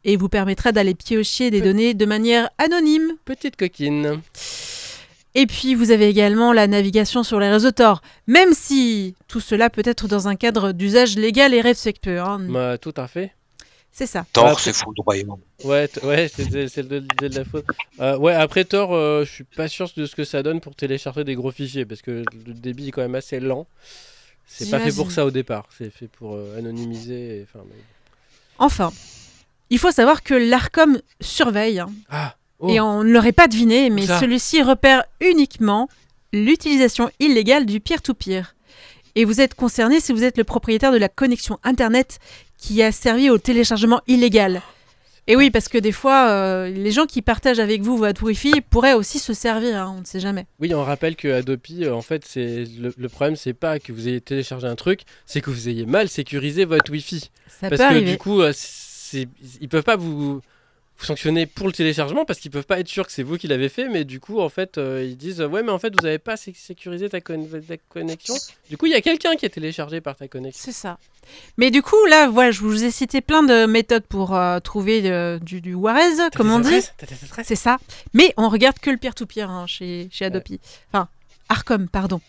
et 0.05 0.17
vous 0.17 0.29
permettra 0.29 0.73
d'aller 0.73 0.95
piocher 0.95 1.51
des 1.51 1.61
Pe- 1.61 1.65
données 1.65 1.95
de 1.95 2.05
manière 2.05 2.51
anonyme. 2.59 3.13
Petite 3.25 3.57
coquine. 3.57 4.21
Et 5.35 5.47
puis 5.47 5.75
vous 5.75 5.91
avez 5.91 6.09
également 6.09 6.53
la 6.53 6.67
navigation 6.69 7.23
sur 7.25 7.41
les 7.41 7.49
réseaux 7.51 7.73
Tor, 7.73 8.03
même 8.27 8.53
si 8.55 9.15
tout 9.27 9.41
cela 9.41 9.69
peut 9.71 9.83
être 9.85 10.07
dans 10.09 10.29
un 10.29 10.37
cadre 10.37 10.73
d'usage 10.73 11.17
légal 11.17 11.55
et 11.55 11.61
respectueux. 11.61 12.21
hein. 12.21 12.39
Bah, 12.49 12.79
tout 12.79 12.95
à 12.97 13.09
fait. 13.09 13.33
C'est 13.91 14.07
ça. 14.07 14.27
Thor, 14.33 14.47
Ah, 14.49 14.55
c'est 14.59 14.73
foudroyant. 14.75 15.39
Ouais, 15.65 15.87
t- 15.87 16.05
ouais 16.05 16.29
c'est 16.29 16.49
de, 16.51 16.99
de- 16.99 17.29
de 17.29 17.37
la 17.39 17.45
faute. 17.45 17.65
Euh, 18.01 18.17
ouais, 18.19 18.35
après 18.35 18.65
Tor, 18.65 18.93
euh, 18.95 19.25
je 19.25 19.31
suis 19.31 19.45
pas 19.45 19.69
sûr 19.69 19.89
de 19.97 20.07
ce 20.07 20.17
que 20.17 20.25
ça 20.25 20.43
donne 20.43 20.61
pour 20.61 20.75
télécharger 20.75 21.23
des 21.25 21.35
gros 21.37 21.53
fichiers 21.53 21.85
parce 21.85 22.03
que 22.03 22.25
le 22.47 22.55
débit 22.55 22.89
est 22.89 22.91
quand 22.91 23.03
même 23.03 23.15
assez 23.15 23.39
lent. 23.41 23.67
C'est 24.47 24.69
pas 24.71 24.81
fait 24.81 24.93
pour 24.93 25.11
ça 25.13 25.25
au 25.25 25.31
départ. 25.31 25.67
C'est 25.79 25.91
fait 25.91 26.09
pour 26.09 26.35
euh, 26.35 26.59
anonymiser. 26.59 27.39
et- 27.39 27.43
Enfin, 27.45 27.65
mais- 27.69 27.83
Enfin, 28.59 28.93
il 29.71 29.79
faut 29.79 29.91
savoir 29.93 30.23
que 30.25 30.35
l'ARCOM 30.35 31.01
surveille 31.21 31.79
hein, 31.81 31.91
Ah 32.11 32.35
oh. 32.65 32.69
Et 32.69 32.81
on 32.81 33.05
ne 33.05 33.11
l'aurait 33.13 33.33
pas 33.33 33.49
deviné, 33.49 33.91
mais 33.91 34.07
celui-ci 34.07 34.63
repère 34.63 35.05
uniquement 35.21 35.89
l'utilisation 36.33 37.11
illégale 37.21 37.67
du 37.67 37.81
peer-to-peer. 37.81 38.55
Et 39.15 39.25
vous 39.25 39.41
êtes 39.41 39.55
concerné 39.55 40.01
si 40.01 40.13
vous 40.13 40.25
êtes 40.25 40.37
le 40.39 40.45
propriétaire 40.45 40.91
de 40.93 40.99
la 40.99 41.09
connexion 41.09 41.59
Internet 41.63 42.19
qui 42.59 42.83
a 42.83 42.91
servi 42.91 43.31
au 43.31 43.39
téléchargement 43.39 44.01
illégal. 44.09 44.63
Et 45.27 45.37
oui, 45.37 45.51
parce 45.51 45.69
que 45.69 45.79
des 45.79 45.93
fois, 45.93 46.29
euh, 46.29 46.69
les 46.69 46.91
gens 46.91 47.07
qui 47.07 47.23
partagent 47.23 47.59
avec 47.61 47.81
vous 47.81 47.97
votre 47.97 48.23
Wi-Fi 48.25 48.61
pourraient 48.69 48.93
aussi 48.93 49.19
se 49.19 49.33
servir, 49.33 49.77
hein, 49.81 49.95
on 49.97 50.01
ne 50.01 50.05
sait 50.05 50.21
jamais. 50.21 50.45
Oui, 50.61 50.75
on 50.75 50.83
rappelle 50.83 51.17
que 51.17 51.29
Adopi, 51.29 51.85
euh, 51.85 51.95
en 51.95 52.03
fait, 52.03 52.27
c'est 52.27 52.65
le, 52.79 52.93
le 52.95 53.09
problème, 53.09 53.35
c'est 53.35 53.55
pas 53.55 53.79
que 53.79 53.91
vous 53.93 54.07
ayez 54.07 54.21
téléchargé 54.21 54.67
un 54.67 54.75
truc, 54.75 55.03
c'est 55.25 55.41
que 55.41 55.49
vous 55.51 55.69
ayez 55.71 55.87
mal 55.87 56.11
sécurisé 56.11 56.67
votre 56.67 56.93
Wi-Fi. 56.93 57.31
Ça 57.49 57.71
parce 57.71 57.71
peut 57.71 57.77
que 57.77 57.83
arriver. 57.83 58.11
du 58.11 58.19
coup, 58.19 58.43
euh, 58.43 58.53
ils 59.15 59.69
peuvent 59.71 59.83
pas 59.85 59.97
vous, 59.97 60.43
vous 60.99 61.07
sanctionner 61.07 61.47
pour 61.47 61.67
le 61.67 61.73
téléchargement 61.73 62.25
parce 62.25 62.39
qu'ils 62.39 62.51
peuvent 62.51 62.67
pas 62.67 62.79
être 62.79 62.89
sûrs 62.89 63.07
que 63.07 63.13
c'est 63.13 63.23
vous 63.25 63.37
qui 63.37 63.49
l'avez 63.49 63.69
fait, 63.69 63.89
mais 63.89 64.05
du 64.05 64.21
coup, 64.21 64.41
en 64.41 64.49
fait, 64.49 64.79
euh, 64.79 65.05
ils 65.05 65.17
disent 65.17 65.41
ouais, 65.43 65.63
mais 65.63 65.73
en 65.73 65.79
fait, 65.79 65.93
vous 65.99 66.07
avez 66.07 66.19
pas 66.19 66.37
sé- 66.37 66.55
sécurisé 66.57 67.09
ta, 67.09 67.21
con- 67.21 67.49
ta 67.67 67.77
connexion. 67.89 68.35
Du 68.71 68.77
coup, 68.77 68.87
il 68.87 68.93
y 68.93 68.95
a 68.95 69.01
quelqu'un 69.01 69.35
qui 69.37 69.45
est 69.45 69.51
téléchargé 69.51 70.01
par 70.01 70.15
ta 70.17 70.29
connexion. 70.29 70.63
C'est 70.65 70.73
ça. 70.73 70.99
Mais 71.57 71.71
du 71.71 71.83
coup, 71.83 71.97
là, 72.11 72.29
voilà, 72.29 72.51
je 72.53 72.61
vous 72.61 72.85
ai 72.85 72.91
cité 72.91 73.21
plein 73.21 73.43
de 73.43 73.67
méthodes 73.67 74.05
pour 74.05 74.35
euh, 74.37 74.61
trouver 74.61 75.11
euh, 75.11 75.39
du, 75.39 75.61
du 75.61 75.75
Warez, 75.75 76.31
comme 76.37 76.51
on 76.51 76.59
dit. 76.61 76.81
C'est 77.43 77.57
ça. 77.57 77.79
Mais 78.13 78.33
on 78.37 78.49
regarde 78.49 78.79
que 78.79 78.91
le 78.91 78.97
peer-to-peer 78.97 79.51
hein, 79.51 79.67
chez, 79.67 80.09
chez 80.13 80.27
Adopi. 80.27 80.61
Enfin, 80.93 81.09
Arcom, 81.49 81.89
pardon. 81.89 82.21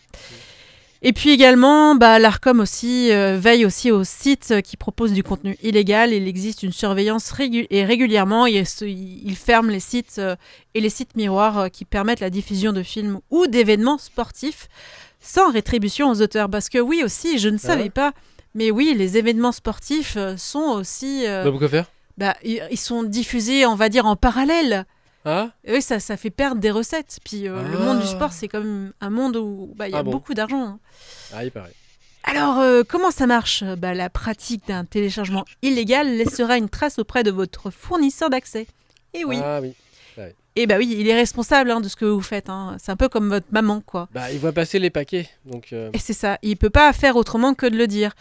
Et 1.08 1.12
puis 1.12 1.30
également, 1.30 1.94
bah, 1.94 2.18
l'Arcom 2.18 2.58
aussi 2.58 3.12
euh, 3.12 3.38
veille 3.38 3.64
aussi 3.64 3.92
aux 3.92 4.02
sites 4.02 4.60
qui 4.62 4.76
proposent 4.76 5.12
du 5.12 5.22
contenu 5.22 5.56
illégal. 5.62 6.12
Il 6.12 6.26
existe 6.26 6.64
une 6.64 6.72
surveillance 6.72 7.30
régu- 7.30 7.68
et 7.70 7.84
régulièrement, 7.84 8.46
il, 8.46 8.64
il 8.82 9.36
ferme 9.36 9.70
les 9.70 9.78
sites 9.78 10.16
euh, 10.18 10.34
et 10.74 10.80
les 10.80 10.90
sites 10.90 11.14
miroirs 11.14 11.58
euh, 11.58 11.68
qui 11.68 11.84
permettent 11.84 12.18
la 12.18 12.28
diffusion 12.28 12.72
de 12.72 12.82
films 12.82 13.20
ou 13.30 13.46
d'événements 13.46 13.98
sportifs 13.98 14.66
sans 15.20 15.52
rétribution 15.52 16.10
aux 16.10 16.20
auteurs. 16.22 16.50
Parce 16.50 16.68
que 16.68 16.78
oui 16.78 17.02
aussi, 17.04 17.38
je 17.38 17.50
ne 17.50 17.54
Ah 17.62 17.66
savais 17.68 17.84
ouais 17.84 17.90
pas, 17.90 18.12
mais 18.56 18.72
oui, 18.72 18.92
les 18.98 19.16
événements 19.16 19.52
sportifs 19.52 20.18
sont 20.36 20.72
aussi... 20.76 21.22
Bah, 21.24 21.44
pourquoi 21.50 21.68
faire? 21.68 21.86
bah, 22.18 22.34
ils 22.42 22.76
sont 22.76 23.04
diffusés, 23.04 23.64
on 23.64 23.76
va 23.76 23.88
dire, 23.90 24.06
en 24.06 24.16
parallèle. 24.16 24.86
Ah 25.26 25.50
Et 25.64 25.72
oui, 25.72 25.82
ça, 25.82 25.98
ça 26.00 26.16
fait 26.16 26.30
perdre 26.30 26.60
des 26.60 26.70
recettes. 26.70 27.18
Puis 27.24 27.48
euh, 27.48 27.60
le 27.62 27.76
Ah. 27.76 27.84
monde 27.84 27.98
du 28.00 28.06
sport, 28.06 28.32
c'est 28.32 28.48
quand 28.48 28.60
même 28.60 28.92
un 29.00 29.10
monde 29.10 29.36
où 29.36 29.72
bah, 29.76 29.88
il 29.88 29.92
y 29.92 29.94
a 29.94 29.98
Ah 29.98 30.02
bon. 30.02 30.12
beaucoup 30.12 30.32
d'argent. 30.34 30.62
hein. 30.64 30.78
Ah, 31.34 31.44
il 31.44 31.50
paraît. 31.50 31.72
Alors, 32.24 32.58
euh, 32.60 32.82
comment 32.88 33.10
ça 33.10 33.26
marche? 33.26 33.62
Bah, 33.78 33.92
La 33.94 34.08
pratique 34.10 34.66
d'un 34.68 34.84
téléchargement 34.84 35.44
illégal 35.62 36.16
laissera 36.16 36.56
une 36.58 36.68
trace 36.68 36.98
auprès 36.98 37.22
de 37.22 37.30
votre 37.30 37.70
fournisseur 37.70 38.30
d'accès. 38.30 38.66
Et 39.14 39.24
oui. 39.24 39.38
Ah 39.42 39.60
oui. 39.60 39.74
Et 40.58 40.66
bah 40.66 40.76
oui, 40.78 40.96
il 40.98 41.06
est 41.06 41.14
responsable 41.14 41.70
hein, 41.70 41.82
de 41.82 41.88
ce 41.88 41.96
que 41.96 42.06
vous 42.06 42.22
faites. 42.22 42.48
hein. 42.48 42.78
C'est 42.82 42.90
un 42.90 42.96
peu 42.96 43.10
comme 43.10 43.28
votre 43.28 43.44
maman, 43.50 43.82
quoi. 43.82 44.08
Bah, 44.14 44.32
il 44.32 44.38
voit 44.38 44.52
passer 44.52 44.78
les 44.78 44.88
paquets, 44.88 45.28
donc. 45.44 45.74
euh, 45.74 45.90
Et 45.92 45.98
c'est 45.98 46.14
ça, 46.14 46.38
il 46.40 46.56
peut 46.56 46.70
pas 46.70 46.90
faire 46.94 47.16
autrement 47.16 47.52
que 47.52 47.66
de 47.66 47.76
le 47.76 47.86
dire. 47.86 48.14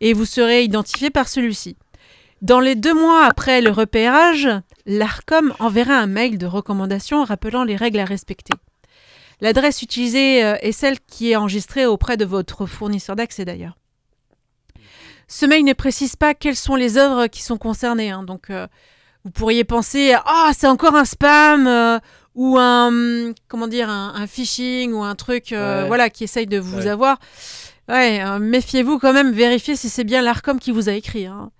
Et 0.00 0.14
vous 0.14 0.24
serez 0.24 0.64
identifié 0.64 1.10
par 1.10 1.28
celui-ci. 1.28 1.76
Dans 2.44 2.60
les 2.60 2.74
deux 2.74 2.92
mois 2.92 3.24
après 3.24 3.62
le 3.62 3.70
repérage, 3.70 4.48
l'ARCOM 4.84 5.54
enverra 5.60 5.94
un 5.94 6.06
mail 6.06 6.36
de 6.36 6.44
recommandation 6.44 7.24
rappelant 7.24 7.64
les 7.64 7.74
règles 7.74 8.00
à 8.00 8.04
respecter. 8.04 8.52
L'adresse 9.40 9.80
utilisée 9.80 10.44
euh, 10.44 10.54
est 10.60 10.72
celle 10.72 11.00
qui 11.00 11.30
est 11.30 11.36
enregistrée 11.36 11.86
auprès 11.86 12.18
de 12.18 12.26
votre 12.26 12.66
fournisseur 12.66 13.16
d'accès 13.16 13.46
d'ailleurs. 13.46 13.78
Ce 15.26 15.46
mail 15.46 15.64
ne 15.64 15.72
précise 15.72 16.16
pas 16.16 16.34
quelles 16.34 16.54
sont 16.54 16.76
les 16.76 16.98
œuvres 16.98 17.28
qui 17.28 17.42
sont 17.42 17.56
concernées. 17.56 18.10
hein. 18.10 18.22
donc 18.24 18.50
euh, 18.50 18.66
vous 19.24 19.30
pourriez 19.30 19.64
penser 19.64 20.14
ah 20.26 20.50
c'est 20.54 20.66
encore 20.66 20.94
un 20.96 21.06
spam 21.06 21.66
euh, 21.66 21.98
ou 22.34 22.58
un 22.58 22.88
hum, 22.88 23.34
comment 23.48 23.68
dire 23.68 23.88
un, 23.88 24.12
un 24.16 24.26
phishing 24.26 24.92
ou 24.92 25.02
un 25.02 25.14
truc 25.14 25.52
euh, 25.52 25.80
Ouais. 25.82 25.86
voilà 25.88 26.10
qui 26.10 26.24
essaye 26.24 26.46
de 26.46 26.58
vous 26.58 26.80
Ouais. 26.80 26.88
avoir. 26.88 27.18
Ouais, 27.88 28.22
méfiez-vous 28.38 28.98
quand 28.98 29.12
même, 29.14 29.32
vérifiez 29.32 29.76
si 29.76 29.88
c'est 29.90 30.04
bien 30.04 30.20
l'Arcom 30.22 30.58
qui 30.58 30.70
vous 30.72 30.88
a 30.90 30.92
écrit. 30.92 31.26
hein. 31.26 31.50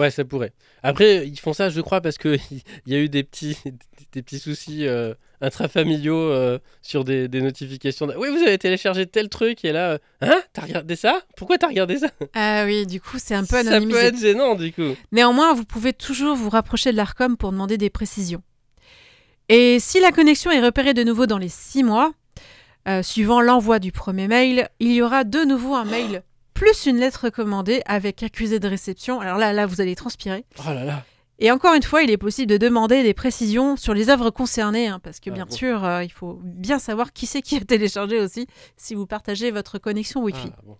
Ouais, 0.00 0.10
ça 0.10 0.24
pourrait. 0.24 0.52
Après, 0.82 1.26
ils 1.28 1.38
font 1.38 1.52
ça, 1.52 1.68
je 1.68 1.80
crois, 1.80 2.00
parce 2.00 2.16
qu'il 2.18 2.38
y 2.86 2.94
a 2.94 2.98
eu 2.98 3.08
des 3.08 3.22
petits, 3.22 3.56
des 4.12 4.22
petits 4.22 4.38
soucis 4.38 4.86
euh, 4.86 5.12
intrafamiliaux 5.40 6.16
euh, 6.16 6.58
sur 6.80 7.04
des, 7.04 7.28
des 7.28 7.42
notifications. 7.42 8.06
de- 8.06 8.14
Oui, 8.16 8.28
vous 8.30 8.42
avez 8.42 8.56
téléchargé 8.58 9.06
tel 9.06 9.28
truc, 9.28 9.64
et 9.64 9.72
là, 9.72 9.90
euh, 9.90 9.98
hein 10.22 10.40
T'as 10.52 10.62
regardé 10.62 10.96
ça? 10.96 11.20
Pourquoi 11.36 11.58
t'as 11.58 11.68
regardé 11.68 11.98
ça? 11.98 12.08
Ah 12.34 12.64
oui, 12.66 12.86
du 12.86 13.00
coup 13.00 13.18
c'est 13.18 13.34
un 13.34 13.42
peu 13.44 13.56
Ça 13.56 13.62
peut 13.62 13.68
anonymisé. 13.68 14.00
être 14.00 14.18
gênant, 14.18 14.54
du 14.54 14.72
coup. 14.72 14.96
Néanmoins, 15.12 15.52
vous 15.54 15.64
pouvez 15.64 15.92
toujours 15.92 16.34
vous 16.34 16.48
rapprocher 16.50 16.92
de 16.92 16.96
l'ARCOM 16.96 17.36
pour 17.36 17.52
demander 17.52 17.76
des 17.76 17.90
précisions. 17.90 18.42
Et 19.48 19.78
si 19.80 20.00
la 20.00 20.12
connexion 20.12 20.50
est 20.50 20.60
repérée 20.64 20.94
de 20.94 21.02
nouveau 21.02 21.26
dans 21.26 21.38
les 21.38 21.48
six 21.48 21.82
mois, 21.84 22.12
suivant 23.02 23.40
l'envoi 23.40 23.78
du 23.78 23.92
premier 23.92 24.26
mail, 24.28 24.68
il 24.80 24.92
y 24.92 25.02
aura 25.02 25.24
de 25.24 25.40
nouveau 25.44 25.74
un 25.74 25.84
mail 25.84 26.22
plus 26.60 26.84
une 26.84 26.98
lettre 26.98 27.24
recommandée 27.24 27.80
avec 27.86 28.22
accusé 28.22 28.60
de 28.60 28.68
réception. 28.68 29.18
Alors 29.18 29.38
là, 29.38 29.54
là, 29.54 29.64
vous 29.64 29.80
allez 29.80 29.96
transpirer. 29.96 30.44
Oh 30.58 30.74
là 30.74 30.84
là. 30.84 31.04
Et 31.38 31.50
encore 31.50 31.72
une 31.72 31.82
fois, 31.82 32.02
il 32.02 32.10
est 32.10 32.18
possible 32.18 32.52
de 32.52 32.58
demander 32.58 33.02
des 33.02 33.14
précisions 33.14 33.76
sur 33.78 33.94
les 33.94 34.10
œuvres 34.10 34.28
concernées, 34.28 34.88
hein, 34.88 35.00
parce 35.02 35.20
que 35.20 35.30
Ah 35.30 35.32
bien 35.32 35.46
bon. 35.46 35.56
sûr, 35.56 35.82
euh, 35.86 36.04
il 36.04 36.12
faut 36.12 36.38
bien 36.44 36.78
savoir 36.78 37.14
qui 37.14 37.24
c'est 37.24 37.40
qui 37.40 37.56
a 37.56 37.60
téléchargé 37.60 38.20
aussi, 38.20 38.46
si 38.76 38.94
vous 38.94 39.06
partagez 39.06 39.50
votre 39.50 39.78
connexion 39.78 40.22
Wi-Fi. 40.22 40.52
Ah, 40.54 40.60
bon. 40.66 40.76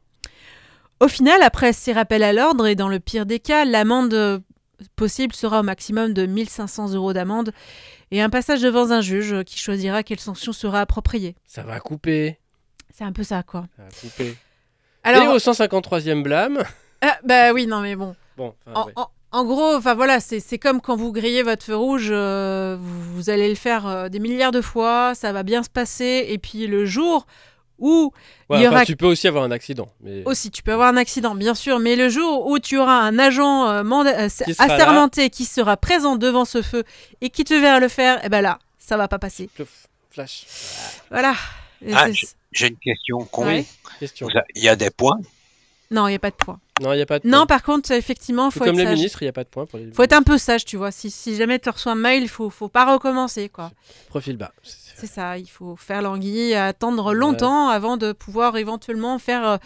Au 1.00 1.08
final, 1.08 1.40
après 1.42 1.72
ces 1.72 1.94
rappels 1.94 2.24
à 2.24 2.34
l'ordre, 2.34 2.66
et 2.66 2.74
dans 2.74 2.88
le 2.88 3.00
pire 3.00 3.24
des 3.24 3.40
cas, 3.40 3.64
l'amende 3.64 4.12
euh, 4.12 4.38
possible 4.96 5.34
sera 5.34 5.60
au 5.60 5.62
maximum 5.62 6.12
de 6.12 6.26
1500 6.26 6.92
euros 6.92 7.14
d'amende 7.14 7.52
et 8.10 8.20
un 8.20 8.28
passage 8.28 8.60
devant 8.60 8.90
un 8.90 9.00
juge 9.00 9.44
qui 9.44 9.58
choisira 9.58 10.02
quelle 10.02 10.20
sanction 10.20 10.52
sera 10.52 10.82
appropriée. 10.82 11.36
Ça 11.46 11.62
va 11.62 11.80
couper. 11.80 12.38
C'est 12.92 13.04
un 13.04 13.12
peu 13.12 13.22
ça, 13.24 13.42
quoi. 13.42 13.64
Ça 13.78 13.82
va 13.84 13.88
couper. 13.98 14.36
Alors, 15.04 15.24
Et 15.24 15.28
au 15.28 15.38
153e 15.38 16.22
blâme. 16.22 16.62
ah, 17.02 17.18
bah 17.24 17.52
oui, 17.52 17.66
non 17.66 17.80
mais 17.80 17.96
bon. 17.96 18.14
Bon, 18.36 18.54
En, 18.74 18.86
ouais. 18.86 18.92
en- 18.96 19.08
en 19.32 19.44
gros, 19.44 19.74
enfin 19.76 19.94
voilà, 19.94 20.18
c'est 20.18 20.40
c'est 20.40 20.58
comme 20.58 20.80
quand 20.80 20.96
vous 20.96 21.12
grillez 21.12 21.42
votre 21.44 21.64
feu 21.64 21.76
rouge, 21.76 22.08
euh, 22.10 22.76
vous, 22.80 23.14
vous 23.14 23.30
allez 23.30 23.48
le 23.48 23.54
faire 23.54 23.86
euh, 23.86 24.08
des 24.08 24.18
milliards 24.18 24.50
de 24.50 24.60
fois, 24.60 25.14
ça 25.14 25.32
va 25.32 25.42
bien 25.44 25.62
se 25.62 25.68
passer, 25.70 26.26
et 26.28 26.38
puis 26.38 26.66
le 26.66 26.84
jour 26.84 27.26
où 27.78 28.12
Ouais, 28.50 28.58
il 28.58 28.62
y 28.64 28.66
aura 28.68 28.84
tu 28.84 28.96
peux 28.96 29.06
aussi 29.06 29.28
avoir 29.28 29.44
un 29.44 29.52
accident. 29.52 29.88
Mais... 30.02 30.22
aussi, 30.26 30.50
tu 30.50 30.62
peux 30.64 30.72
avoir 30.72 30.88
un 30.88 30.96
accident, 30.96 31.34
bien 31.36 31.54
sûr, 31.54 31.78
mais 31.78 31.94
le 31.96 32.08
jour 32.08 32.46
où 32.46 32.58
tu 32.58 32.76
auras 32.76 32.98
un 32.98 33.18
agent 33.20 33.68
euh, 33.68 33.82
manda- 33.84 34.18
euh, 34.18 34.28
Qui 34.44 34.54
assermenté 34.58 35.30
qui 35.30 35.44
sera 35.44 35.76
présent 35.76 36.16
devant 36.16 36.44
ce 36.44 36.60
feu 36.60 36.82
et 37.20 37.30
qui 37.30 37.44
te 37.44 37.54
verra 37.54 37.78
le 37.78 37.88
faire, 37.88 38.22
et 38.24 38.28
ben 38.28 38.40
là, 38.42 38.58
ça 38.78 38.96
va 38.96 39.06
pas 39.06 39.18
passer. 39.20 39.48
Flash. 40.10 40.44
Voilà. 41.10 41.34
Et 41.86 41.92
Ah, 41.94 42.06
j'ai- 42.52 42.68
une 42.68 42.76
question 42.76 43.24
con. 43.24 43.46
Ouais. 43.46 43.64
Question. 43.98 44.28
Il 44.54 44.62
y 44.62 44.68
a 44.68 44.76
des 44.76 44.90
points? 44.90 45.18
Non, 45.90 46.06
il 46.06 46.10
n'y 46.12 46.16
a 46.16 46.20
pas 46.20 46.30
de 46.30 46.36
point. 46.36 46.60
Non, 46.80 46.92
il 46.92 47.00
a 47.00 47.06
pas 47.06 47.18
de. 47.18 47.26
Non, 47.28 47.46
par 47.46 47.62
contre, 47.64 47.90
effectivement, 47.90 48.48
il 48.48 48.52
Tout 48.52 48.60
faut 48.60 48.64
comme 48.64 48.74
être 48.74 48.78
les 48.78 48.84
sage. 48.86 48.96
ministres, 48.96 49.22
il 49.22 49.24
n'y 49.24 49.30
a 49.30 49.32
pas 49.32 49.42
de 49.44 49.48
point 49.48 49.66
pour 49.66 49.78
les 49.78 49.90
faut 49.92 50.02
être 50.04 50.12
un 50.12 50.22
peu 50.22 50.38
sage, 50.38 50.64
tu 50.64 50.76
vois. 50.76 50.92
Si, 50.92 51.10
si 51.10 51.34
jamais 51.36 51.58
tu 51.58 51.68
reçois 51.68 51.92
un 51.92 51.96
mail, 51.96 52.22
il 52.22 52.28
faut, 52.28 52.48
faut 52.48 52.68
pas 52.68 52.90
recommencer, 52.92 53.48
quoi. 53.48 53.72
profil 54.08 54.36
bas. 54.36 54.52
C'est 54.62 55.06
ça, 55.08 55.36
il 55.38 55.48
faut 55.48 55.76
faire 55.76 56.00
l'anguille, 56.02 56.54
attendre 56.54 57.12
longtemps 57.14 57.68
avant 57.70 57.96
de 57.96 58.12
pouvoir 58.12 58.56
éventuellement 58.56 59.18
faire 59.18 59.44
euh, 59.48 59.56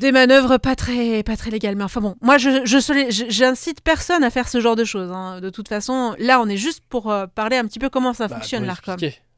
des 0.00 0.10
manœuvres 0.12 0.56
pas 0.58 0.74
très, 0.76 1.22
pas 1.22 1.36
très 1.36 1.50
légales. 1.50 1.76
Mais 1.76 1.84
enfin 1.84 2.00
bon, 2.00 2.16
moi, 2.20 2.38
je, 2.38 2.64
je 2.64 2.78
solé- 2.78 3.10
je- 3.10 3.26
j'incite 3.28 3.80
personne 3.80 4.24
à 4.24 4.30
faire 4.30 4.48
ce 4.48 4.60
genre 4.60 4.76
de 4.76 4.84
choses. 4.84 5.10
hein. 5.12 5.40
De 5.40 5.50
toute 5.50 5.68
façon, 5.68 6.14
là, 6.18 6.40
on 6.40 6.48
est 6.48 6.56
juste 6.56 6.82
pour 6.88 7.10
euh, 7.12 7.26
parler 7.26 7.56
un 7.56 7.66
petit 7.66 7.78
peu 7.78 7.90
comment 7.90 8.14
ça 8.14 8.28
Bah, 8.28 8.36
fonctionne, 8.36 8.64
l'ARCOM. 8.64 8.96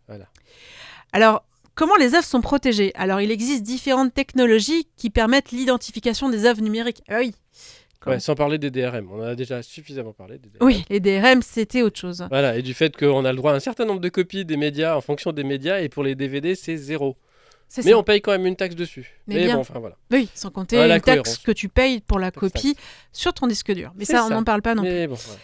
Voilà. 0.09 0.27
Alors, 1.13 1.43
comment 1.77 1.95
les 1.95 2.15
œuvres 2.15 2.25
sont 2.27 2.41
protégées? 2.41 2.91
Alors, 2.97 3.21
il 3.21 3.31
existe 3.31 3.63
différentes 3.63 4.13
technologies 4.13 4.89
qui 4.97 5.11
permettent 5.11 5.53
l'identification 5.53 6.29
des 6.29 6.45
œuvres 6.45 6.63
numériques. 6.63 7.03
Ah 7.09 7.19
oui. 7.21 7.33
Ouais, 8.05 8.21
sans 8.21 8.37
parler 8.37 8.59
des 8.59 8.71
DRM. 8.71 9.09
On 9.11 9.19
en 9.19 9.23
a 9.25 9.35
déjà 9.35 9.63
suffisamment 9.63 10.13
parlé. 10.13 10.39
Des 10.39 10.49
DRM. 10.49 10.67
Oui, 10.67 10.85
les 10.91 11.01
DRM, 11.01 11.43
c'était 11.43 11.83
autre 11.83 11.99
chose. 11.99 12.25
Voilà, 12.31 12.57
et 12.57 12.63
du 12.63 12.73
fait 12.73 12.97
qu'on 12.97 13.25
a 13.25 13.31
le 13.33 13.37
droit 13.37 13.53
à 13.53 13.57
un 13.57 13.61
certain 13.61 13.85
nombre 13.85 14.01
de 14.01 14.09
copies 14.09 14.45
des 14.45 14.57
médias 14.57 14.97
en 14.97 15.01
fonction 15.01 15.33
des 15.33 15.45
médias, 15.45 15.81
et 15.81 15.89
pour 15.89 16.03
les 16.05 16.15
DVD, 16.15 16.55
c'est 16.55 16.77
zéro. 16.77 17.17
Mais 17.79 17.83
ça. 17.83 17.99
on 17.99 18.05
paye 18.05 18.21
quand 18.21 18.31
même 18.31 18.47
une 18.47 18.55
taxe 18.55 18.77
dessus. 18.77 19.19
Mais 19.27 19.35
Mais, 19.35 19.45
bien. 19.47 19.55
bon, 19.57 19.63
enfin 19.63 19.81
voilà. 19.81 19.97
Oui, 20.13 20.29
sans 20.35 20.51
compter 20.51 20.79
Ouais, 20.79 20.87
la 20.87 21.01
taxe 21.01 21.39
que 21.39 21.51
tu 21.51 21.69
payes 21.69 22.01
pour 22.01 22.21
la 22.21 22.31
Taxe, 22.31 22.41
copie 22.41 22.77
sur 23.13 23.35
ton 23.35 23.49
disque 23.49 23.73
dur. 23.73 23.93
Mais 23.97 24.05
ça, 24.05 24.25
on 24.25 24.31
n'en 24.31 24.45
parle 24.45 24.63
pas 24.63 24.77
non 24.77 24.83
plus. 24.83 25.09
Bon, 25.09 25.17
voilà. 25.17 25.41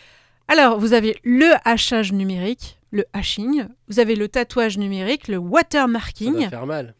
Alors, 0.46 0.78
vous 0.78 0.92
avez 0.92 1.16
le 1.24 1.50
hachage 1.64 2.12
numérique, 2.12 2.78
le 2.92 3.05
hashing, 3.12 3.66
vous 3.88 3.98
avez 3.98 4.14
le 4.14 4.28
tatouage 4.28 4.78
numérique, 4.78 5.26
le 5.28 5.35
ça 5.37 5.40
watermarking, 5.40 6.33
doit 6.35 6.48
faire 6.50 6.66
mal. 6.66 6.94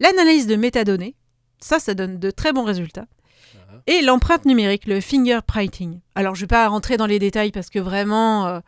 l'analyse 0.00 0.46
de 0.48 0.56
métadonnées, 0.56 1.14
ça, 1.60 1.78
ça 1.78 1.94
donne 1.94 2.18
de 2.18 2.30
très 2.30 2.52
bons 2.52 2.64
résultats, 2.64 3.06
Voilà. 3.54 3.82
et 3.86 4.02
l'empreinte 4.02 4.44
numérique, 4.46 4.86
le 4.86 5.00
fingerprinting. 5.00 6.00
Alors, 6.14 6.34
je 6.34 6.40
ne 6.40 6.44
vais 6.44 6.48
pas 6.48 6.66
rentrer 6.68 6.96
dans 6.96 7.06
les 7.06 7.18
détails 7.18 7.52
parce 7.52 7.70
que 7.70 7.78
vraiment, 7.78 8.46
euh, 8.48 8.60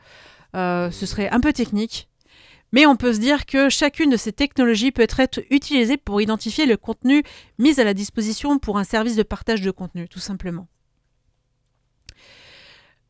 euh, 0.56 0.90
ce 0.90 1.04
serait 1.06 1.28
un 1.30 1.40
peu 1.40 1.52
technique. 1.52 2.08
Mais 2.70 2.84
on 2.84 2.96
peut 2.96 3.14
se 3.14 3.18
dire 3.18 3.46
que 3.46 3.70
chacune 3.70 4.10
de 4.10 4.18
ces 4.18 4.30
technologies 4.32 4.92
peut 4.92 5.00
être 5.00 5.20
utilisée 5.50 5.96
pour 5.96 6.20
identifier 6.20 6.66
le 6.66 6.76
contenu 6.76 7.22
mis 7.58 7.80
à 7.80 7.84
la 7.84 7.94
disposition 7.94 8.58
pour 8.58 8.76
un 8.76 8.84
service 8.84 9.16
de 9.16 9.22
partage 9.22 9.62
de 9.62 9.70
contenu, 9.70 10.06
tout 10.06 10.18
simplement. 10.18 10.68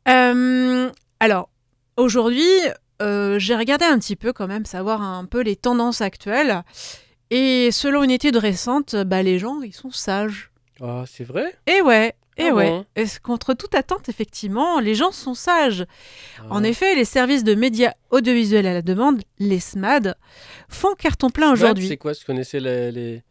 Euh, 0.08 0.90
alors, 1.20 1.50
aujourd'hui, 1.96 2.46
euh, 3.02 3.38
j'ai 3.38 3.56
regardé 3.56 3.84
un 3.84 3.98
petit 3.98 4.16
peu 4.16 4.32
quand 4.32 4.46
même, 4.48 4.64
savoir 4.64 5.02
un 5.02 5.24
peu 5.24 5.40
les 5.40 5.56
tendances 5.56 6.00
actuelles. 6.00 6.62
Et 7.30 7.70
selon 7.72 8.02
une 8.04 8.10
étude 8.10 8.36
récente, 8.36 8.96
bah, 8.96 9.22
les 9.22 9.38
gens, 9.38 9.60
ils 9.62 9.74
sont 9.74 9.90
sages. 9.90 10.50
Oh, 10.80 11.02
c'est 11.06 11.24
vrai? 11.24 11.54
Et 11.66 11.82
ouais, 11.82 12.14
et 12.36 12.48
Ah 12.48 12.54
ouais. 12.54 12.70
bon? 12.70 12.86
Et 12.96 13.04
c- 13.06 13.18
contre 13.22 13.52
toute 13.54 13.74
attente, 13.74 14.08
effectivement, 14.08 14.78
les 14.80 14.94
gens 14.94 15.10
sont 15.12 15.34
sages? 15.34 15.84
En 16.50 16.62
Ah. 16.64 16.68
effet, 16.68 16.94
les 16.94 17.04
services 17.04 17.44
de 17.44 17.54
médias 17.54 17.92
audiovisuels 18.10 18.66
à 18.66 18.72
la 18.74 18.82
demande, 18.82 19.20
les 19.38 19.58
SMAD, 19.60 20.14
font 20.68 20.94
carton 20.94 21.30
plein 21.30 21.52
aujourd'hui. 21.52 21.88
C'est 21.88 21.96
quoi? 21.96 22.12
Je 22.14 22.24
connaissais 22.24 22.60
les, 22.60 22.92
les, 22.92 23.22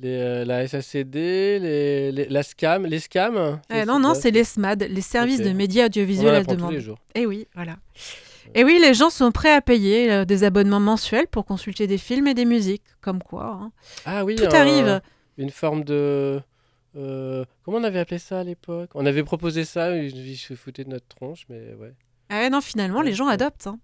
les, 0.00 0.18
euh, 0.20 0.44
la 0.44 0.66
SACD, 0.66 1.58
les, 1.60 2.10
les- 2.12 2.28
la 2.28 2.42
SCAM, 2.42 2.86
les 2.86 2.98
SCAM 3.00 3.60
Eh 3.70 3.84
non, 3.84 3.98
non, 4.00 4.14
c'est 4.14 4.30
les 4.30 4.44
SMAD, 4.44 4.82
les 4.90 5.00
services 5.00 5.42
de 5.42 5.50
médias 5.52 5.86
audiovisuels 5.86 6.26
en 6.26 6.30
à 6.30 6.32
la 6.32 6.38
apprend 6.40 6.52
tous 6.54 6.58
demande. 6.58 6.72
les 6.72 6.80
jours. 6.80 6.98
Et 7.14 7.24
oui, 7.26 7.46
voilà. 7.54 7.76
Et 8.54 8.64
oui, 8.64 8.78
les 8.80 8.94
gens 8.94 9.10
sont 9.10 9.32
prêts 9.32 9.52
à 9.52 9.60
payer 9.60 10.10
euh, 10.12 10.24
des 10.24 10.44
abonnements 10.44 10.80
mensuels 10.80 11.26
pour 11.26 11.44
consulter 11.44 11.86
des 11.86 11.98
films 11.98 12.26
et 12.26 12.34
des 12.34 12.44
musiques, 12.44 12.84
comme 13.00 13.22
quoi. 13.22 13.58
hein. 13.60 13.72
Ah 14.04 14.24
oui, 14.24 14.36
Tout 14.36 14.44
un- 14.44 14.54
arrive. 14.60 15.00
Une 15.38 15.50
forme 15.50 15.84
de. 15.84 16.40
euh, 16.96 17.44
comment 17.64 17.78
on 17.78 17.84
avait 17.84 17.98
appelé 17.98 18.18
ça 18.18 18.40
à 18.40 18.44
l'époque? 18.44 18.90
On 18.94 19.04
avait 19.04 19.22
proposé 19.24 19.64
ça, 19.64 19.94
ils 19.96 20.16
ils 20.26 20.36
se 20.36 20.54
foutaient 20.54 20.84
de 20.84 20.90
notre 20.90 21.06
tronche, 21.08 21.44
mais 21.50 21.74
ouais. 21.74 21.92
Ah 22.30 22.40
ouais, 22.40 22.50
non, 22.50 22.60
finalement, 22.60 23.02
les 23.02 23.12
gens 23.12 23.26
adoptent. 23.28 23.66
hein. 23.66 23.78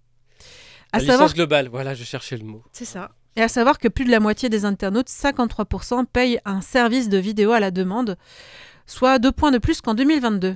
À 0.91 0.97
La 0.99 1.05
savoir 1.05 1.23
licence 1.27 1.35
globale, 1.35 1.67
voilà, 1.69 1.93
je 1.93 2.03
cherchais 2.03 2.37
le 2.37 2.43
mot. 2.45 2.63
C'est 2.71 2.85
ça. 2.85 3.11
Et 3.35 3.41
à 3.41 3.47
savoir 3.47 3.79
que 3.79 3.87
plus 3.87 4.05
de 4.05 4.11
la 4.11 4.19
moitié 4.19 4.49
des 4.49 4.63
internautes, 4.65 5.09
53%, 5.09 6.05
payent 6.05 6.39
un 6.45 6.61
service 6.61 7.09
de 7.09 7.17
vidéo 7.17 7.51
à 7.51 7.59
la 7.59 7.71
demande, 7.71 8.15
soit 8.85 9.17
deux 9.17 9.31
points 9.31 9.49
de 9.51 9.57
plus 9.57 9.81
qu'en 9.81 9.93
2022. 9.95 10.55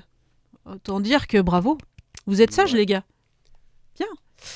Autant 0.65 0.99
dire 0.99 1.27
que 1.27 1.39
bravo. 1.41 1.77
Vous 2.27 2.41
êtes 2.41 2.51
sages, 2.53 2.73
Ouais. 2.73 2.79
les 2.79 2.85
gars. 2.85 3.03